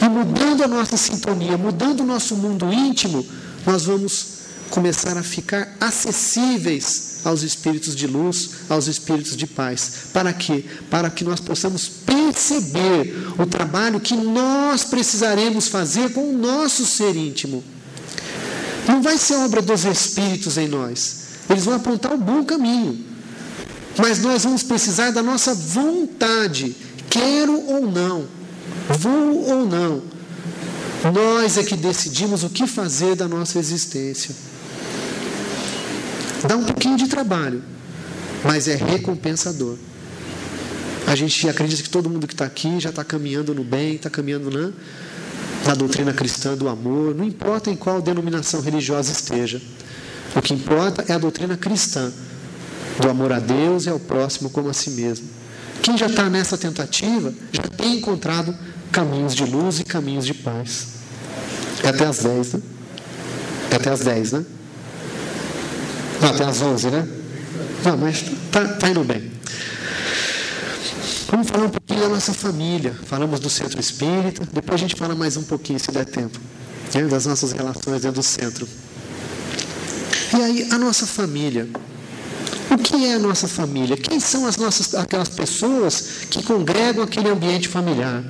[0.00, 3.26] E mudando a nossa sintonia, mudando o nosso mundo íntimo,
[3.66, 4.26] nós vamos
[4.70, 10.08] começar a ficar acessíveis aos espíritos de luz, aos espíritos de paz.
[10.12, 10.64] Para quê?
[10.88, 17.16] Para que nós possamos perceber o trabalho que nós precisaremos fazer com o nosso ser
[17.16, 17.62] íntimo.
[18.86, 21.22] Não vai ser obra dos espíritos em nós.
[21.48, 23.12] Eles vão apontar o bom caminho.
[23.98, 26.74] Mas nós vamos precisar da nossa vontade,
[27.10, 28.26] quero ou não,
[28.88, 30.02] vou ou não.
[31.12, 34.34] Nós é que decidimos o que fazer da nossa existência.
[36.46, 37.62] Dá um pouquinho de trabalho,
[38.44, 39.76] mas é recompensador.
[41.06, 44.08] A gente acredita que todo mundo que está aqui já está caminhando no bem, está
[44.08, 44.72] caminhando na,
[45.66, 49.60] na doutrina cristã do amor, não importa em qual denominação religiosa esteja.
[50.34, 52.12] O que importa é a doutrina cristã,
[53.00, 55.28] do amor a Deus e ao próximo como a si mesmo.
[55.82, 58.56] Quem já está nessa tentativa já tem encontrado
[58.90, 60.86] caminhos de luz e caminhos de paz.
[61.82, 62.62] É até às 10, né?
[63.70, 64.44] É até às 10, né?
[66.20, 67.08] Não, até às 11, né?
[67.84, 69.32] Não, mas está tá indo bem.
[71.32, 72.94] Vamos falar um pouquinho da nossa família.
[73.06, 76.38] Falamos do centro espírita, depois a gente fala mais um pouquinho, se der tempo,
[76.94, 78.68] né, das nossas relações dentro do centro.
[80.36, 81.66] E aí, a nossa família.
[82.70, 83.96] O que é a nossa família?
[83.96, 88.22] Quem são as nossas, aquelas pessoas que congregam aquele ambiente familiar?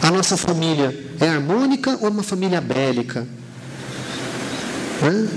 [0.00, 3.28] A nossa família é harmônica ou é uma família bélica?
[5.02, 5.28] Né?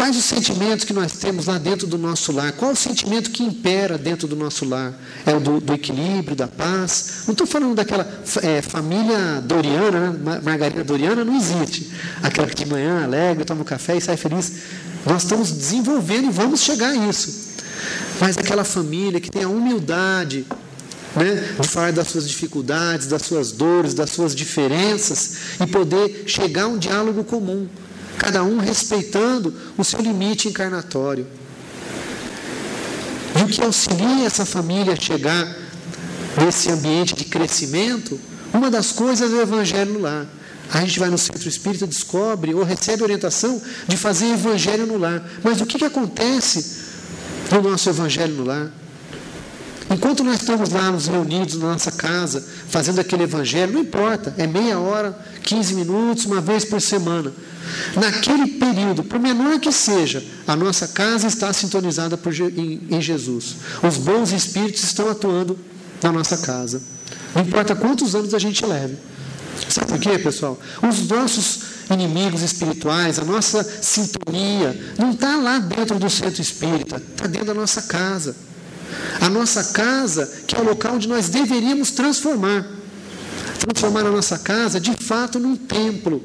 [0.00, 2.52] Quais os sentimentos que nós temos lá dentro do nosso lar?
[2.52, 4.94] Qual o sentimento que impera dentro do nosso lar?
[5.26, 7.24] É o do, do equilíbrio, da paz?
[7.26, 8.08] Não estou falando daquela
[8.42, 10.40] é, família doriana, né?
[10.42, 11.92] margarina doriana não existe.
[12.22, 14.62] Aquela que de manhã alegre, toma um café e sai feliz.
[15.04, 17.50] Nós estamos desenvolvendo e vamos chegar a isso.
[18.18, 20.46] Mas aquela família que tem a humildade
[21.14, 26.62] né, de falar das suas dificuldades, das suas dores, das suas diferenças e poder chegar
[26.62, 27.68] a um diálogo comum
[28.20, 31.26] cada um respeitando o seu limite encarnatório.
[33.38, 35.56] E o que auxilia essa família a chegar
[36.36, 38.20] nesse ambiente de crescimento,
[38.52, 40.26] uma das coisas é o evangelho lar.
[40.70, 45.26] A gente vai no centro espírita, descobre ou recebe orientação de fazer evangelho no lar.
[45.42, 46.76] Mas o que, que acontece
[47.50, 48.70] no nosso evangelho no lar?
[49.90, 54.46] Enquanto nós estamos lá nos reunidos na nossa casa, fazendo aquele evangelho, não importa, é
[54.46, 57.32] meia hora, 15 minutos, uma vez por semana.
[57.96, 62.18] Naquele período, por menor que seja, a nossa casa está sintonizada
[62.88, 63.56] em Jesus.
[63.82, 65.58] Os bons espíritos estão atuando
[66.02, 66.80] na nossa casa.
[67.34, 68.96] Não importa quantos anos a gente leve.
[69.68, 70.58] Sabe por quê, pessoal?
[70.82, 77.26] Os nossos inimigos espirituais, a nossa sintonia, não está lá dentro do centro espírita, está
[77.26, 78.34] dentro da nossa casa.
[79.20, 82.66] A nossa casa, que é o local onde nós deveríamos transformar.
[83.58, 86.24] Transformar a nossa casa, de fato, num templo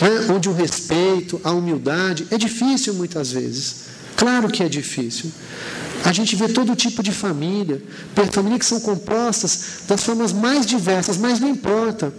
[0.00, 0.34] né?
[0.34, 3.84] onde o respeito, a humildade é difícil muitas vezes.
[4.16, 5.30] Claro que é difícil.
[6.04, 7.82] A gente vê todo tipo de família,
[8.30, 12.12] famílias que são compostas das formas mais diversas, mas não importa.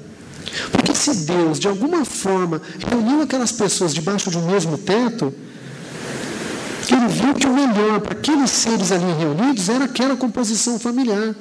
[0.71, 5.33] Porque se Deus, de alguma forma, reuniu aquelas pessoas debaixo de um mesmo teto,
[6.91, 11.35] ele viu que o melhor para aqueles seres ali reunidos era aquela composição familiar.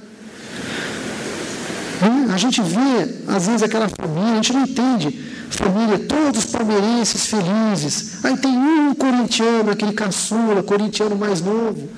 [2.01, 2.29] Né?
[2.33, 8.25] A gente vê, às vezes, aquela família, a gente não entende família, todos palmeirenses felizes.
[8.25, 11.89] Aí tem um corintiano, aquele caçula, corintiano mais novo,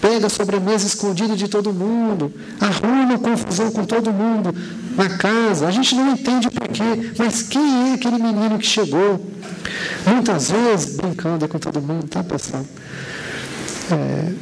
[0.00, 4.54] pega a sobremesa escondida de todo mundo, arruma confusão com todo mundo
[4.96, 5.66] na casa.
[5.66, 9.24] A gente não entende porquê, mas quem é aquele menino que chegou?
[10.06, 12.64] Muitas vezes, brincando com todo mundo, tá pessoal?
[13.90, 14.32] É,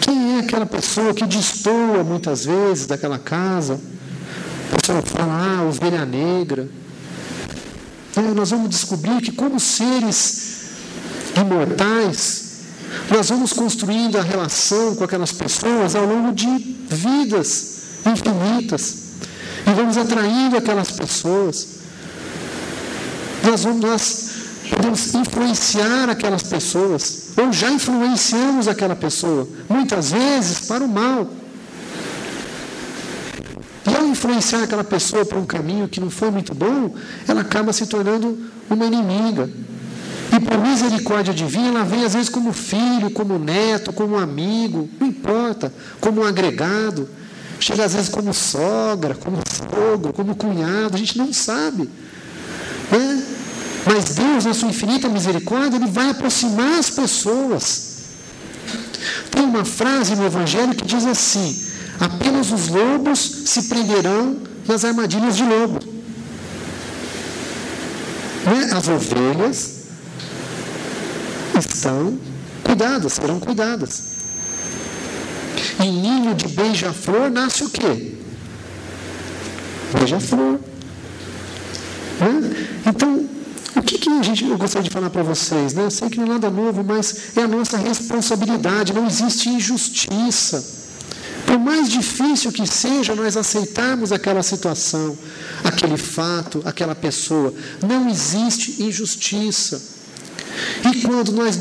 [0.00, 3.80] quem é aquela pessoa que destoa muitas vezes daquela casa?
[4.72, 6.68] A pessoa fala, ah, ovelha negra.
[8.16, 10.54] É, nós vamos descobrir que, como seres
[11.36, 12.44] imortais,
[13.10, 16.46] nós vamos construindo a relação com aquelas pessoas ao longo de
[16.88, 17.74] vidas
[18.06, 19.04] infinitas.
[19.66, 21.68] E vamos atraindo aquelas pessoas.
[23.42, 24.30] Nós, vamos, nós
[24.70, 31.28] podemos influenciar aquelas pessoas, ou já influenciamos aquela pessoa, muitas vezes para o mal.
[34.14, 36.94] Influenciar aquela pessoa para um caminho que não foi muito bom,
[37.26, 38.38] ela acaba se tornando
[38.70, 39.50] uma inimiga.
[40.32, 45.08] E por misericórdia divina, ela vem às vezes como filho, como neto, como amigo, não
[45.08, 47.08] importa, como um agregado.
[47.58, 51.90] Chega às vezes como sogra, como sogro, como cunhado, a gente não sabe.
[52.92, 53.22] Né?
[53.84, 57.94] Mas Deus, na sua infinita misericórdia, Ele vai aproximar as pessoas.
[59.32, 64.36] Tem uma frase no Evangelho que diz assim: apenas os lobos se prenderão
[64.66, 65.80] nas armadilhas de lobo.
[68.44, 68.70] Né?
[68.72, 69.84] As ovelhas
[71.58, 72.18] estão
[72.62, 74.14] cuidadas, serão cuidadas.
[75.80, 78.14] Em ninho de beija-flor nasce o quê?
[79.92, 80.60] Beija-flor.
[82.20, 82.66] Né?
[82.86, 83.28] Então,
[83.76, 85.74] o que, que a gente, eu gostaria de falar para vocês?
[85.74, 85.84] Né?
[85.84, 88.92] Eu sei que não é nada novo, mas é a nossa responsabilidade.
[88.92, 90.83] Não existe injustiça.
[91.46, 95.16] Por mais difícil que seja nós aceitarmos aquela situação,
[95.62, 97.52] aquele fato, aquela pessoa,
[97.86, 99.80] não existe injustiça.
[100.90, 101.58] E quando nós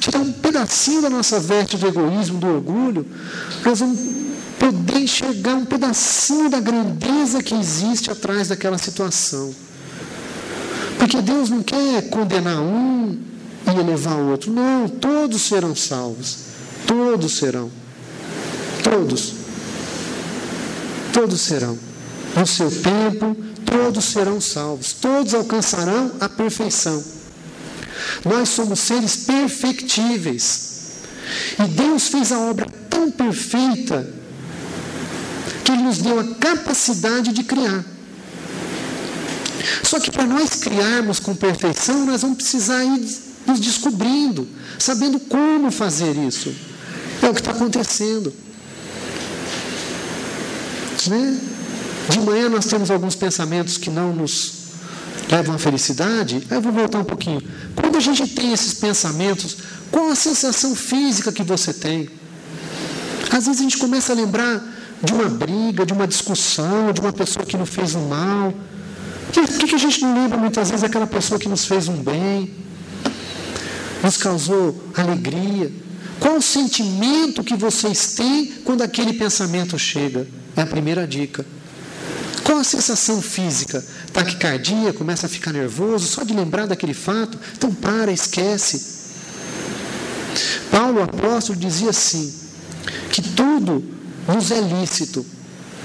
[0.00, 3.06] tiramos um pedacinho da nossa veste do egoísmo, do orgulho,
[3.64, 3.98] nós vamos
[4.58, 9.54] poder enxergar um pedacinho da grandeza que existe atrás daquela situação.
[10.98, 13.18] Porque Deus não quer condenar um
[13.66, 14.52] e elevar o outro.
[14.52, 16.38] Não, todos serão salvos.
[16.86, 17.70] Todos serão.
[18.88, 19.32] Todos.
[21.12, 21.76] Todos serão.
[22.36, 24.92] No seu tempo, todos serão salvos.
[24.92, 27.02] Todos alcançarão a perfeição.
[28.24, 30.66] Nós somos seres perfectíveis.
[31.58, 34.08] E Deus fez a obra tão perfeita
[35.64, 37.84] que Ele nos deu a capacidade de criar.
[39.82, 43.04] Só que para nós criarmos com perfeição, nós vamos precisar ir
[43.46, 44.46] nos descobrindo,
[44.78, 46.54] sabendo como fazer isso.
[47.20, 48.45] É o que está acontecendo.
[51.06, 51.40] Né?
[52.08, 54.66] De manhã nós temos alguns pensamentos que não nos
[55.30, 56.46] levam à felicidade.
[56.50, 57.42] Aí eu vou voltar um pouquinho.
[57.74, 59.56] Quando a gente tem esses pensamentos,
[59.90, 62.08] qual a sensação física que você tem?
[63.30, 64.62] Às vezes a gente começa a lembrar
[65.02, 68.54] de uma briga, de uma discussão, de uma pessoa que nos fez um mal.
[69.32, 72.54] Por que, a gente não lembra muitas vezes daquela pessoa que nos fez um bem,
[74.02, 75.70] nos causou alegria?
[76.18, 80.26] Qual o sentimento que vocês têm quando aquele pensamento chega?
[80.56, 81.44] É a primeira dica.
[82.42, 83.84] Qual a sensação física?
[84.12, 87.38] Taquicardia, começa a ficar nervoso só de lembrar daquele fato?
[87.56, 88.96] Então para, esquece.
[90.70, 92.32] Paulo, apóstolo, dizia assim:
[93.10, 93.84] que tudo
[94.28, 95.26] nos é lícito,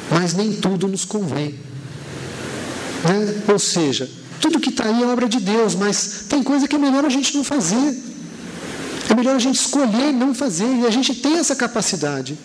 [0.09, 1.59] mas nem tudo nos convém.
[3.03, 3.41] Né?
[3.47, 4.09] Ou seja,
[4.39, 7.09] tudo que está aí é obra de Deus, mas tem coisa que é melhor a
[7.09, 7.97] gente não fazer.
[9.09, 12.37] É melhor a gente escolher não fazer, e a gente tem essa capacidade.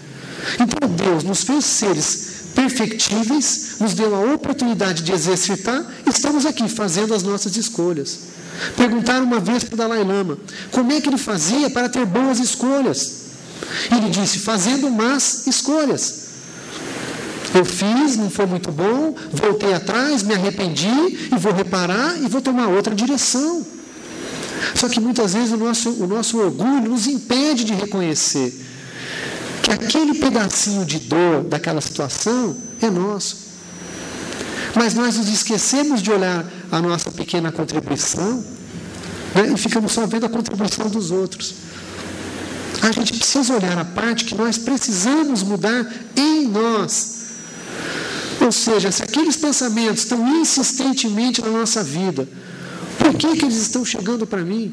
[0.55, 7.13] Então Deus nos fez seres perfectíveis, nos deu a oportunidade de exercitar, estamos aqui fazendo
[7.13, 8.19] as nossas escolhas.
[8.77, 10.39] Perguntaram uma vez para o Dalai Lama
[10.71, 13.27] como é que ele fazia para ter boas escolhas.
[13.91, 16.27] Ele disse: fazendo más escolhas.
[17.55, 22.41] Eu fiz, não foi muito bom, voltei atrás, me arrependi e vou reparar e vou
[22.41, 23.65] tomar outra direção.
[24.75, 28.53] Só que muitas vezes o nosso, o nosso orgulho nos impede de reconhecer
[29.67, 33.37] que aquele pedacinho de dor daquela situação é nosso.
[34.77, 38.45] Mas nós nos esquecemos de olhar a nossa pequena contribuição
[39.35, 41.55] né, e ficamos só vendo a contribuição dos outros.
[42.81, 47.17] A gente precisa olhar a parte que nós precisamos mudar em nós.
[48.41, 52.29] Ou seja, se aqueles pensamentos estão insistentemente na nossa vida,
[53.01, 54.73] por que, que eles estão chegando para mim?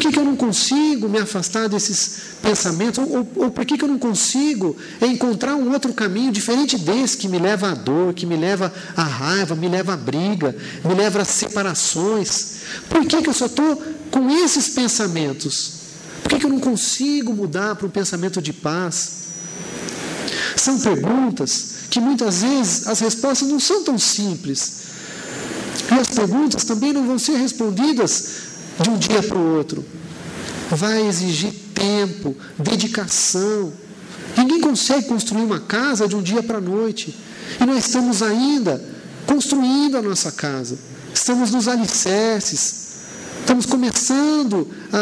[0.00, 2.98] Que, que eu não consigo me afastar desses pensamentos?
[2.98, 7.18] Ou, ou, ou por que, que eu não consigo encontrar um outro caminho diferente desse
[7.18, 10.94] que me leva à dor, que me leva à raiva, me leva à briga, me
[10.94, 12.60] leva às separações?
[12.88, 13.76] Por que, que eu só estou
[14.10, 15.72] com esses pensamentos?
[16.22, 19.20] Por que, que eu não consigo mudar para um pensamento de paz?
[20.56, 24.80] São perguntas que muitas vezes as respostas não são tão simples.
[25.90, 28.49] E as perguntas também não vão ser respondidas
[28.80, 29.84] de um dia para o outro.
[30.70, 33.72] Vai exigir tempo, dedicação.
[34.36, 37.16] Ninguém consegue construir uma casa de um dia para a noite.
[37.60, 38.82] E nós estamos ainda
[39.26, 40.78] construindo a nossa casa.
[41.12, 42.88] Estamos nos alicerces.
[43.40, 44.98] Estamos começando a,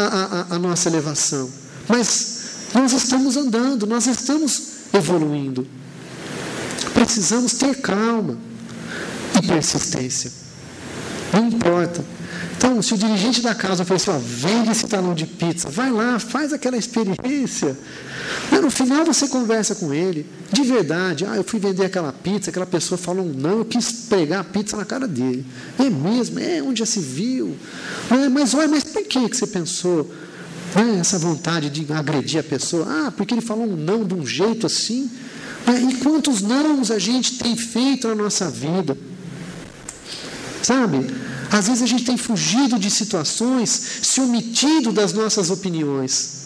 [0.51, 1.49] a, a nossa elevação.
[1.87, 2.39] Mas
[2.73, 4.61] nós estamos andando, nós estamos
[4.93, 5.67] evoluindo.
[6.93, 8.37] Precisamos ter calma
[9.37, 10.31] e persistência.
[11.33, 12.03] Não importa.
[12.59, 16.19] Então, se o dirigente da casa oferecer, ó, vende esse talão de pizza, vai lá,
[16.19, 17.77] faz aquela experiência.
[18.51, 21.25] no final você conversa com ele, de verdade.
[21.25, 24.75] Ah, eu fui vender aquela pizza, aquela pessoa falou não, eu quis pregar a pizza
[24.75, 25.45] na cara dele.
[25.79, 27.55] É mesmo, é onde já se viu.
[28.11, 30.11] É, mas olha, mas por que, que você pensou?
[30.75, 32.85] É, essa vontade de agredir a pessoa.
[32.89, 35.09] Ah, porque ele falou um não de um jeito assim.
[35.65, 38.97] É, e quantos nãos a gente tem feito na nossa vida?
[40.61, 41.07] Sabe?
[41.51, 43.69] Às vezes a gente tem fugido de situações,
[44.01, 46.39] se omitido das nossas opiniões.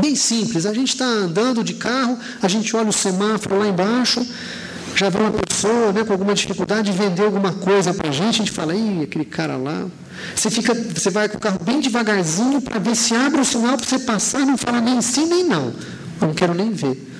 [0.00, 4.24] Bem simples, a gente está andando de carro, a gente olha o semáforo lá embaixo,
[4.96, 8.28] já vê uma pessoa né, com alguma dificuldade de vender alguma coisa para a gente,
[8.28, 9.86] a gente fala, ih, aquele cara lá.
[10.34, 13.76] Você, fica, você vai com o carro bem devagarzinho para ver se abre o sinal
[13.76, 15.72] para você passar, não fala nem sim nem não.
[16.20, 17.10] Não quero nem ver.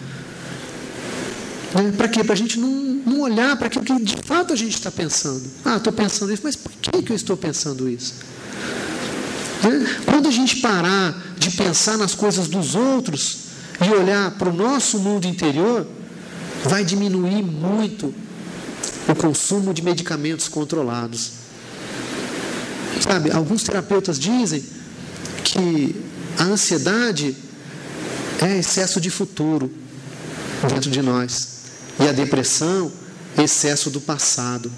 [1.75, 1.93] Né?
[1.97, 2.25] Para quê?
[2.25, 5.43] Para a gente não, não olhar para aquilo que de fato a gente está pensando.
[5.65, 8.15] Ah, estou pensando isso, mas por que, que eu estou pensando isso?
[9.63, 9.87] Né?
[10.05, 13.39] Quando a gente parar de pensar nas coisas dos outros
[13.81, 15.87] e olhar para o nosso mundo interior,
[16.65, 18.15] vai diminuir muito
[19.09, 21.33] o consumo de medicamentos controlados.
[23.01, 24.63] Sabe, alguns terapeutas dizem
[25.45, 25.97] que
[26.39, 27.35] a ansiedade
[28.41, 29.71] é excesso de futuro
[30.69, 31.60] dentro de nós.
[32.01, 32.91] E a depressão,
[33.37, 34.71] excesso do passado.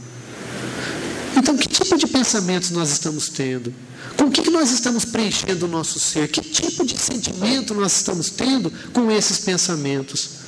[1.36, 3.72] Então, que tipo de pensamentos nós estamos tendo?
[4.16, 6.28] Com o que nós estamos preenchendo o nosso ser?
[6.28, 10.42] Que tipo de sentimento nós estamos tendo com esses pensamentos?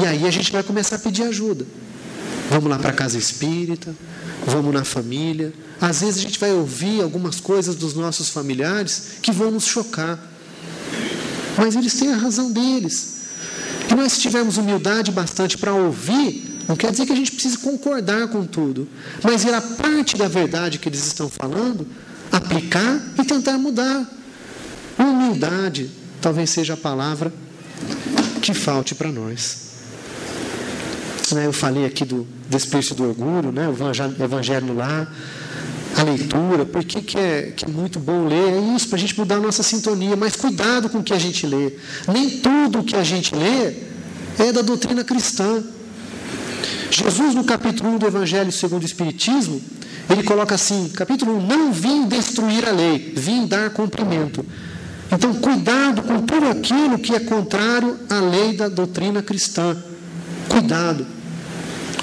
[0.00, 1.66] E aí a gente vai começar a pedir ajuda.
[2.48, 3.94] Vamos lá para a casa espírita,
[4.46, 5.52] vamos na família.
[5.80, 10.18] Às vezes a gente vai ouvir algumas coisas dos nossos familiares que vão nos chocar.
[11.56, 13.19] Mas eles têm a razão deles.
[14.00, 18.46] Nós tivermos humildade bastante para ouvir, não quer dizer que a gente precise concordar com
[18.46, 18.88] tudo,
[19.22, 21.86] mas ir a parte da verdade que eles estão falando,
[22.32, 24.10] aplicar e tentar mudar.
[24.98, 27.30] Humildade talvez seja a palavra
[28.40, 29.68] que falte para nós.
[31.32, 33.68] Né, eu falei aqui do desperdício do orgulho, né?
[33.68, 35.06] o evangelho lá,
[35.94, 38.54] a leitura, por que, que, é, que é muito bom ler?
[38.54, 41.18] É isso, para a gente mudar a nossa sintonia, mas cuidado com o que a
[41.18, 41.74] gente lê.
[42.10, 43.89] Nem tudo o que a gente lê
[44.40, 45.62] é da doutrina cristã.
[46.90, 49.60] Jesus, no capítulo 1 do Evangelho segundo o Espiritismo,
[50.08, 54.44] ele coloca assim: capítulo 1, não vim destruir a lei, vim dar cumprimento.
[55.12, 59.76] Então, cuidado com tudo aquilo que é contrário à lei da doutrina cristã.
[60.48, 61.06] Cuidado.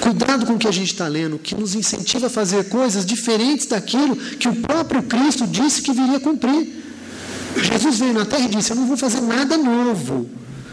[0.02, 3.66] Cuidado com o que a gente está lendo, que nos incentiva a fazer coisas diferentes
[3.66, 6.84] daquilo que o próprio Cristo disse que viria cumprir.
[7.56, 10.30] Jesus veio na terra e disse: Eu não vou fazer nada novo,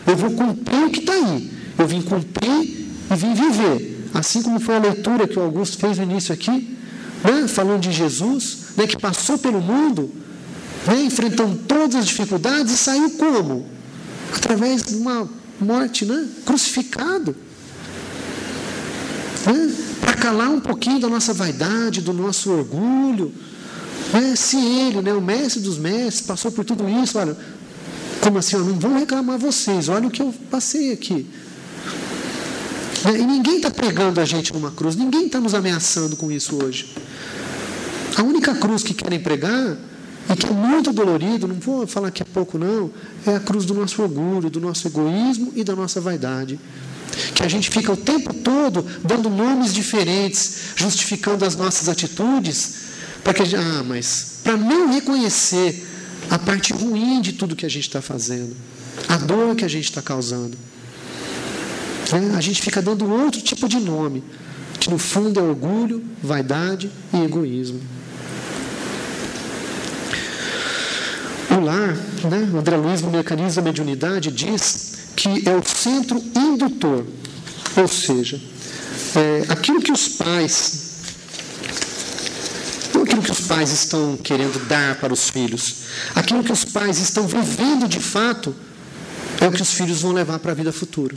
[0.07, 1.54] eu vou cumprir o que está aí.
[1.79, 4.09] Eu vim cumprir e vim viver.
[4.15, 6.77] Assim como foi a leitura que o Augusto fez no início aqui,
[7.25, 10.11] né, falando de Jesus, né, que passou pelo mundo,
[10.87, 13.67] né, enfrentando todas as dificuldades e saiu como?
[14.33, 15.29] Através de uma
[15.61, 17.35] morte né, crucificado
[19.47, 19.75] né?
[20.01, 23.33] para calar um pouquinho da nossa vaidade, do nosso orgulho.
[24.13, 24.35] Né?
[24.37, 27.37] Se ele, né, o mestre dos mestres, passou por tudo isso, olha,
[28.21, 28.57] como assim?
[28.57, 31.27] não vão reclamar vocês, olha o que eu passei aqui.
[33.05, 33.19] Né?
[33.19, 36.95] E ninguém está pegando a gente numa cruz, ninguém está nos ameaçando com isso hoje.
[38.17, 39.77] A única cruz que querem pregar,
[40.31, 42.91] e que é muito dolorido, não vou falar que é pouco não,
[43.27, 46.59] é a cruz do nosso orgulho, do nosso egoísmo e da nossa vaidade
[47.35, 52.75] que a gente fica o tempo todo dando nomes diferentes, justificando as nossas atitudes,
[53.23, 55.87] para que a gente, ah, mas para não reconhecer
[56.31, 58.55] a parte ruim de tudo que a gente está fazendo,
[59.09, 60.57] a dor que a gente está causando.
[62.37, 64.23] A gente fica dando outro tipo de nome,
[64.79, 67.81] que no fundo é orgulho, vaidade e egoísmo.
[71.51, 71.97] O lar,
[72.31, 77.05] né, André Luiz, no Mecanismo da Mediunidade, diz que é o centro indutor,
[77.77, 78.41] ou seja,
[79.17, 80.93] é, aquilo que os pais,
[82.95, 85.77] aquilo que os pais estão querendo dar para os filhos,
[86.15, 88.55] aquilo que os pais estão vivendo de fato,
[89.41, 91.17] é o que os filhos vão levar para a vida futura.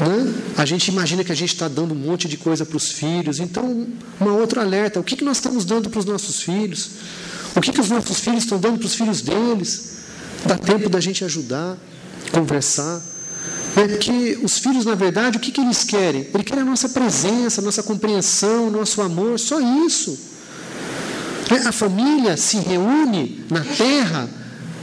[0.00, 0.34] Né?
[0.56, 3.38] A gente imagina que a gente está dando um monte de coisa para os filhos,
[3.38, 3.86] então,
[4.20, 6.90] uma outra alerta: o que, que nós estamos dando para os nossos filhos?
[7.54, 9.94] O que, que os nossos filhos estão dando para os filhos deles?
[10.44, 11.76] Dá tempo da gente ajudar,
[12.32, 13.00] conversar.
[13.76, 16.28] É porque os filhos, na verdade, o que, que eles querem?
[16.32, 20.18] Eles querem a nossa presença, a nossa compreensão, nosso amor, só isso.
[21.50, 24.28] É, a família se reúne na terra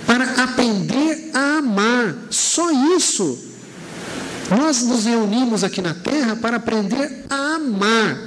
[0.06, 3.51] para aprender a amar, só isso.
[4.52, 8.18] Nós nos reunimos aqui na terra para aprender a amar.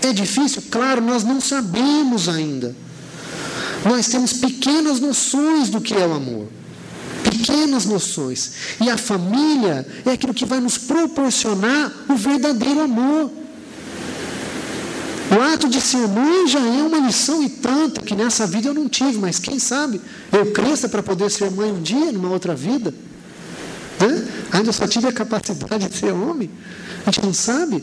[0.00, 0.62] É difícil?
[0.70, 2.74] Claro, nós não sabemos ainda.
[3.84, 6.48] Nós temos pequenas noções do que é o amor.
[7.22, 8.52] Pequenas noções.
[8.80, 13.30] E a família é aquilo que vai nos proporcionar o verdadeiro amor.
[15.30, 18.74] O ato de ser mãe já é uma lição e tanta que nessa vida eu
[18.74, 20.00] não tive, mas quem sabe
[20.32, 22.94] eu cresça para poder ser mãe um dia, numa outra vida.
[24.00, 24.26] Né?
[24.52, 26.50] Ainda só tive a capacidade de ser homem.
[27.06, 27.76] A gente não sabe.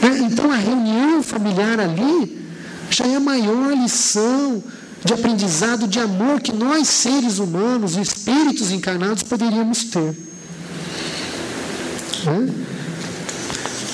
[0.00, 0.18] Né?
[0.30, 2.46] Então a reunião familiar ali
[2.90, 4.62] já é a maior lição
[5.04, 10.16] de aprendizado de amor que nós, seres humanos, espíritos encarnados, poderíamos ter.
[12.24, 12.54] Né?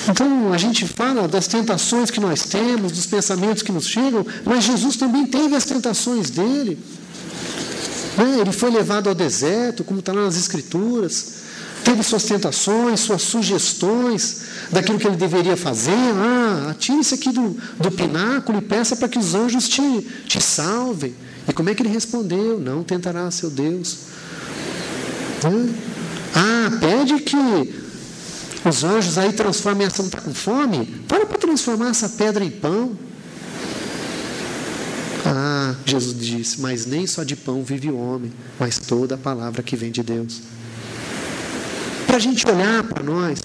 [0.09, 4.63] Então a gente fala das tentações que nós temos, dos pensamentos que nos chegam, mas
[4.63, 6.77] Jesus também teve as tentações dele.
[8.17, 8.39] Né?
[8.39, 11.43] Ele foi levado ao deserto, como está lá nas Escrituras
[11.83, 15.91] teve suas tentações, suas sugestões daquilo que ele deveria fazer.
[15.91, 21.13] Ah, atire-se aqui do, do pináculo e peça para que os anjos te, te salvem.
[21.47, 22.59] E como é que ele respondeu?
[22.59, 23.97] Não tentará seu Deus.
[26.33, 27.83] Ah, pede que
[28.65, 30.85] os anjos aí transformem essa não está com fome?
[31.07, 32.97] Para para transformar essa pedra em pão.
[35.25, 39.63] Ah, Jesus disse, mas nem só de pão vive o homem, mas toda a palavra
[39.63, 40.41] que vem de Deus
[42.13, 43.39] para a gente olhar para nós,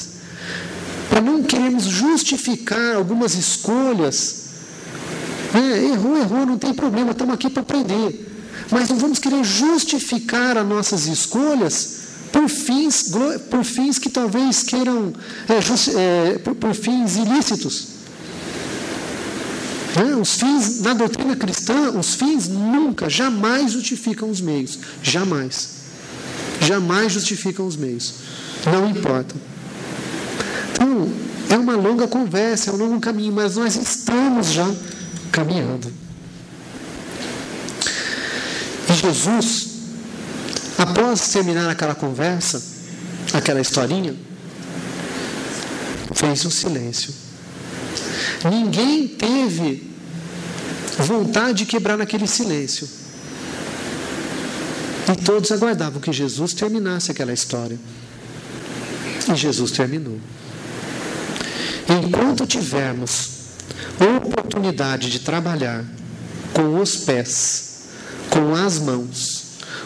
[1.09, 4.45] para não queremos justificar algumas escolhas.
[5.55, 8.31] É, errou, errou, não tem problema, estamos aqui para aprender.
[8.71, 12.01] Mas não vamos querer justificar as nossas escolhas
[12.31, 13.11] por fins,
[13.51, 15.15] por fins que talvez queiram,
[15.49, 17.89] é, just, é, por, por, fins ilícitos.
[19.97, 24.79] É, os fins, na doutrina cristã, os fins nunca, jamais justificam os meios.
[25.03, 25.79] Jamais.
[26.61, 28.15] Jamais justificam os meios
[28.67, 29.35] não importa.
[30.73, 31.11] Então,
[31.51, 34.67] é uma longa conversa, é um longo caminho, mas nós estamos já
[35.31, 35.93] caminhando.
[38.89, 39.69] E Jesus,
[40.79, 42.63] após terminar aquela conversa,
[43.33, 44.15] aquela historinha,
[46.15, 47.13] fez um silêncio.
[48.45, 49.91] Ninguém teve
[50.99, 52.89] vontade de quebrar naquele silêncio.
[55.11, 57.79] E todos aguardavam que Jesus terminasse aquela história.
[59.33, 60.21] E Jesus terminou.
[61.89, 63.31] Enquanto tivermos
[63.99, 65.85] oportunidade de trabalhar
[66.53, 67.89] com os pés,
[68.31, 69.45] com as mãos,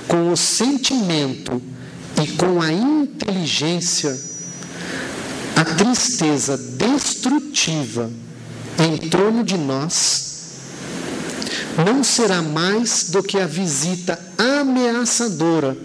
[0.08, 1.62] com o sentimento
[2.22, 4.18] e com a inteligência,
[5.56, 8.10] a tristeza destrutiva
[8.78, 10.32] em torno de nós
[11.84, 15.76] não será mais do que a visita ameaçadora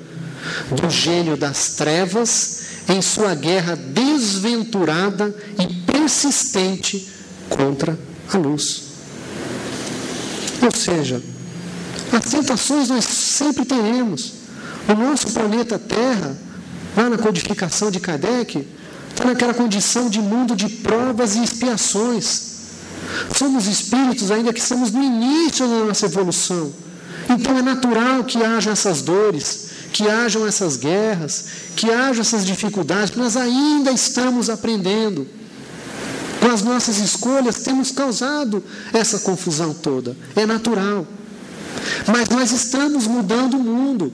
[0.71, 2.59] do gênio das trevas
[2.89, 7.09] em sua guerra desventurada e persistente
[7.49, 7.97] contra
[8.33, 8.83] a luz.
[10.61, 11.21] Ou seja,
[12.11, 14.33] as tentações nós sempre teremos.
[14.87, 16.35] O nosso planeta Terra,
[16.95, 18.65] lá na codificação de Kardec,
[19.09, 22.56] está naquela condição de mundo de provas e expiações.
[23.35, 26.71] Somos espíritos ainda que estamos no início da nossa evolução.
[27.29, 31.45] Então é natural que haja essas dores, que hajam essas guerras,
[31.75, 35.27] que hajam essas dificuldades, porque nós ainda estamos aprendendo.
[36.39, 38.63] Com as nossas escolhas temos causado
[38.93, 40.15] essa confusão toda.
[40.35, 41.05] É natural.
[42.07, 44.13] Mas nós estamos mudando o mundo.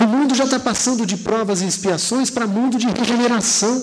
[0.00, 3.82] O mundo já está passando de provas e expiações para mundo de regeneração.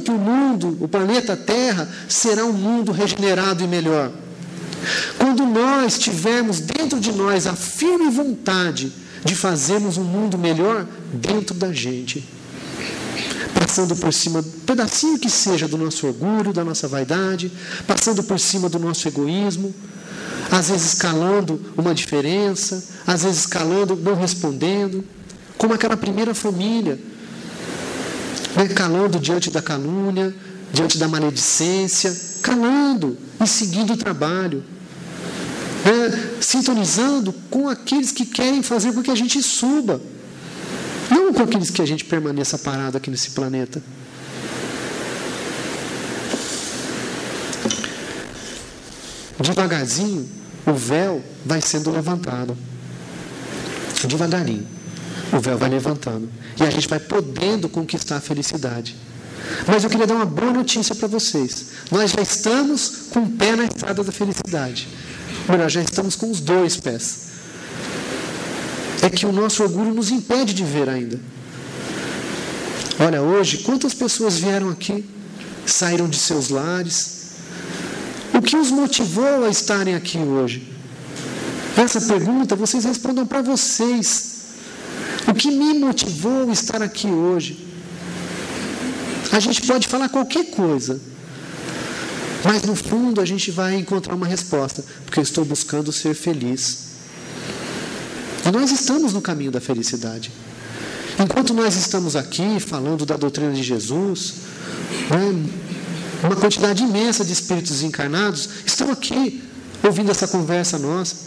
[0.00, 4.12] Que o mundo, o planeta Terra, será um mundo regenerado e melhor?
[5.18, 8.92] Quando nós tivermos dentro de nós a firme vontade
[9.24, 12.24] de fazermos um mundo melhor dentro da gente,
[13.54, 17.50] passando por cima, pedacinho que seja do nosso orgulho, da nossa vaidade,
[17.86, 19.74] passando por cima do nosso egoísmo,
[20.50, 25.04] às vezes calando uma diferença, às vezes calando, não respondendo,
[25.58, 26.98] como aquela primeira família,
[28.56, 30.34] né, calando diante da calúnia,
[30.72, 34.64] diante da maledicência, calando e seguindo o trabalho
[35.86, 40.00] é, sintonizando com aqueles que querem fazer com que a gente suba,
[41.08, 43.80] não com aqueles que a gente permaneça parado aqui nesse planeta.
[49.38, 50.28] devagarzinho,
[50.66, 52.56] o véu vai sendo levantado.
[54.08, 54.66] Devagarinho,
[55.32, 56.28] o véu vai levantando.
[56.58, 58.96] E a gente vai podendo conquistar a felicidade.
[59.66, 61.66] Mas eu queria dar uma boa notícia para vocês.
[61.90, 64.88] Nós já estamos com o pé na estrada da felicidade.
[65.48, 67.26] Melhor, já estamos com os dois pés.
[69.02, 71.20] É que o nosso orgulho nos impede de ver ainda.
[72.98, 75.04] Olha, hoje, quantas pessoas vieram aqui,
[75.64, 77.16] saíram de seus lares?
[78.32, 80.72] O que os motivou a estarem aqui hoje?
[81.76, 84.35] Essa pergunta vocês respondam para vocês.
[85.28, 87.66] O que me motivou a estar aqui hoje?
[89.32, 91.00] A gente pode falar qualquer coisa,
[92.44, 96.86] mas no fundo a gente vai encontrar uma resposta, porque eu estou buscando ser feliz.
[98.46, 100.30] E nós estamos no caminho da felicidade.
[101.18, 104.34] Enquanto nós estamos aqui falando da doutrina de Jesus,
[105.10, 105.44] né,
[106.22, 109.42] uma quantidade imensa de espíritos encarnados estão aqui
[109.82, 111.25] ouvindo essa conversa nossa.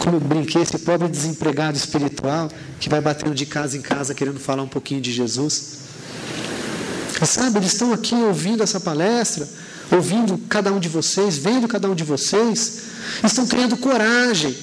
[0.00, 4.40] Como eu brinquei, esse pobre desempregado espiritual que vai batendo de casa em casa querendo
[4.40, 5.78] falar um pouquinho de Jesus.
[7.22, 9.46] Sabe, eles estão aqui ouvindo essa palestra,
[9.92, 12.80] ouvindo cada um de vocês, vendo cada um de vocês,
[13.22, 14.56] estão criando coragem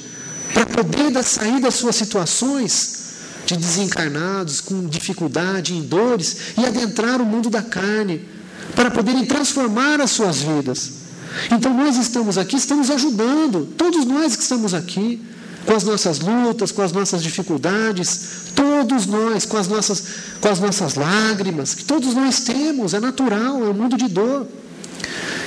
[0.51, 2.97] para poder sair das suas situações
[3.45, 8.27] de desencarnados, com dificuldade, em dores, e adentrar o mundo da carne,
[8.75, 11.06] para poderem transformar as suas vidas.
[11.51, 15.21] Então nós estamos aqui, estamos ajudando, todos nós que estamos aqui,
[15.65, 20.03] com as nossas lutas, com as nossas dificuldades, todos nós, com as nossas,
[20.39, 24.47] com as nossas lágrimas, que todos nós temos, é natural, é um mundo de dor.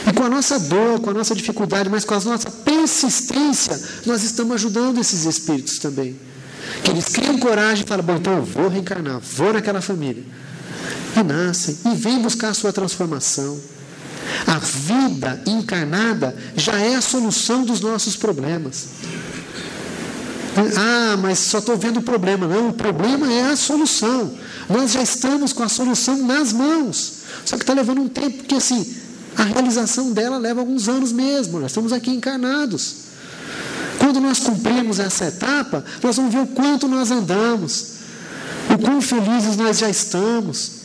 [0.07, 4.23] E com a nossa dor, com a nossa dificuldade, mas com a nossa persistência, nós
[4.23, 6.17] estamos ajudando esses espíritos também.
[6.85, 10.23] Que eles criam coragem e falam: bom, então eu vou reencarnar, vou naquela família.
[11.17, 13.59] E nascem e vêm buscar a sua transformação.
[14.47, 18.89] A vida encarnada já é a solução dos nossos problemas.
[20.77, 22.47] Ah, mas só estou vendo o problema.
[22.47, 24.33] Não, o problema é a solução.
[24.69, 27.21] Nós já estamos com a solução nas mãos.
[27.45, 28.87] Só que está levando um tempo, porque assim,
[29.37, 31.61] a realização dela leva alguns anos mesmo.
[31.61, 33.11] Nós estamos aqui encarnados.
[33.99, 37.87] Quando nós cumprimos essa etapa, nós vamos ver o quanto nós andamos,
[38.75, 40.80] o quão felizes nós já estamos.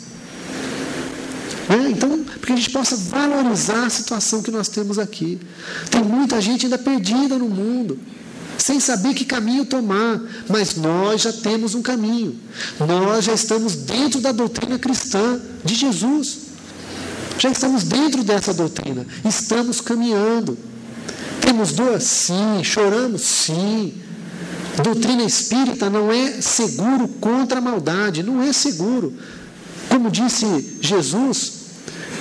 [1.69, 5.39] É, então, para que a gente possa valorizar a situação que nós temos aqui.
[5.89, 7.99] Tem muita gente ainda perdida no mundo
[8.57, 12.39] sem saber que caminho tomar, mas nós já temos um caminho.
[12.79, 16.37] Nós já estamos dentro da doutrina cristã de Jesus.
[17.37, 20.57] Já estamos dentro dessa doutrina, estamos caminhando.
[21.41, 21.99] Temos dor?
[22.01, 22.63] Sim.
[22.63, 23.21] Choramos?
[23.21, 23.93] Sim.
[24.83, 29.13] Doutrina espírita não é seguro contra a maldade, não é seguro.
[29.89, 31.53] Como disse Jesus,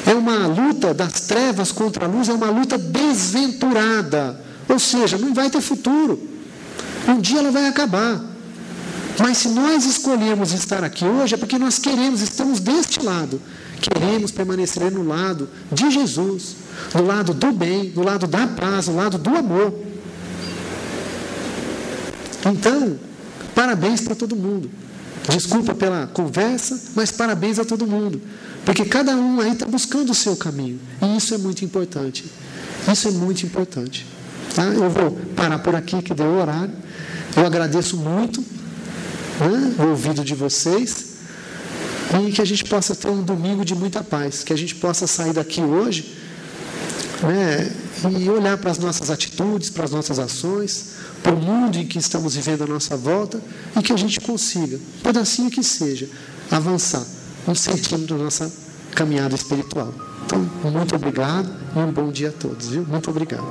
[0.07, 4.40] é uma luta das trevas contra a luz, é uma luta desventurada.
[4.68, 6.20] Ou seja, não vai ter futuro.
[7.09, 8.20] Um dia ela vai acabar.
[9.18, 13.40] Mas se nós escolhemos estar aqui hoje, é porque nós queremos, estamos deste lado.
[13.80, 16.57] Queremos permanecer no lado de Jesus,
[16.94, 19.74] no lado do bem, no lado da paz, no lado do amor.
[22.46, 22.98] Então,
[23.55, 24.70] parabéns para todo mundo.
[25.28, 28.20] Desculpa pela conversa, mas parabéns a todo mundo.
[28.64, 30.80] Porque cada um aí está buscando o seu caminho.
[31.02, 32.24] E isso é muito importante.
[32.90, 34.06] Isso é muito importante.
[34.54, 34.64] Tá?
[34.64, 36.72] Eu vou parar por aqui, que deu o horário.
[37.36, 41.14] Eu agradeço muito né, o ouvido de vocês
[42.26, 45.06] e que a gente possa ter um domingo de muita paz, que a gente possa
[45.06, 46.16] sair daqui hoje
[47.22, 47.72] né,
[48.18, 50.90] e olhar para as nossas atitudes, para as nossas ações,
[51.22, 53.40] para o mundo em que estamos vivendo à nossa volta
[53.76, 56.08] e que a gente consiga, pedacinho que seja,
[56.50, 57.04] avançar
[57.47, 58.51] um centímetro da nossa
[58.95, 59.92] caminhada espiritual.
[60.24, 60.38] Então,
[60.70, 62.84] muito obrigado e um bom dia a todos, viu?
[62.86, 63.45] Muito obrigado.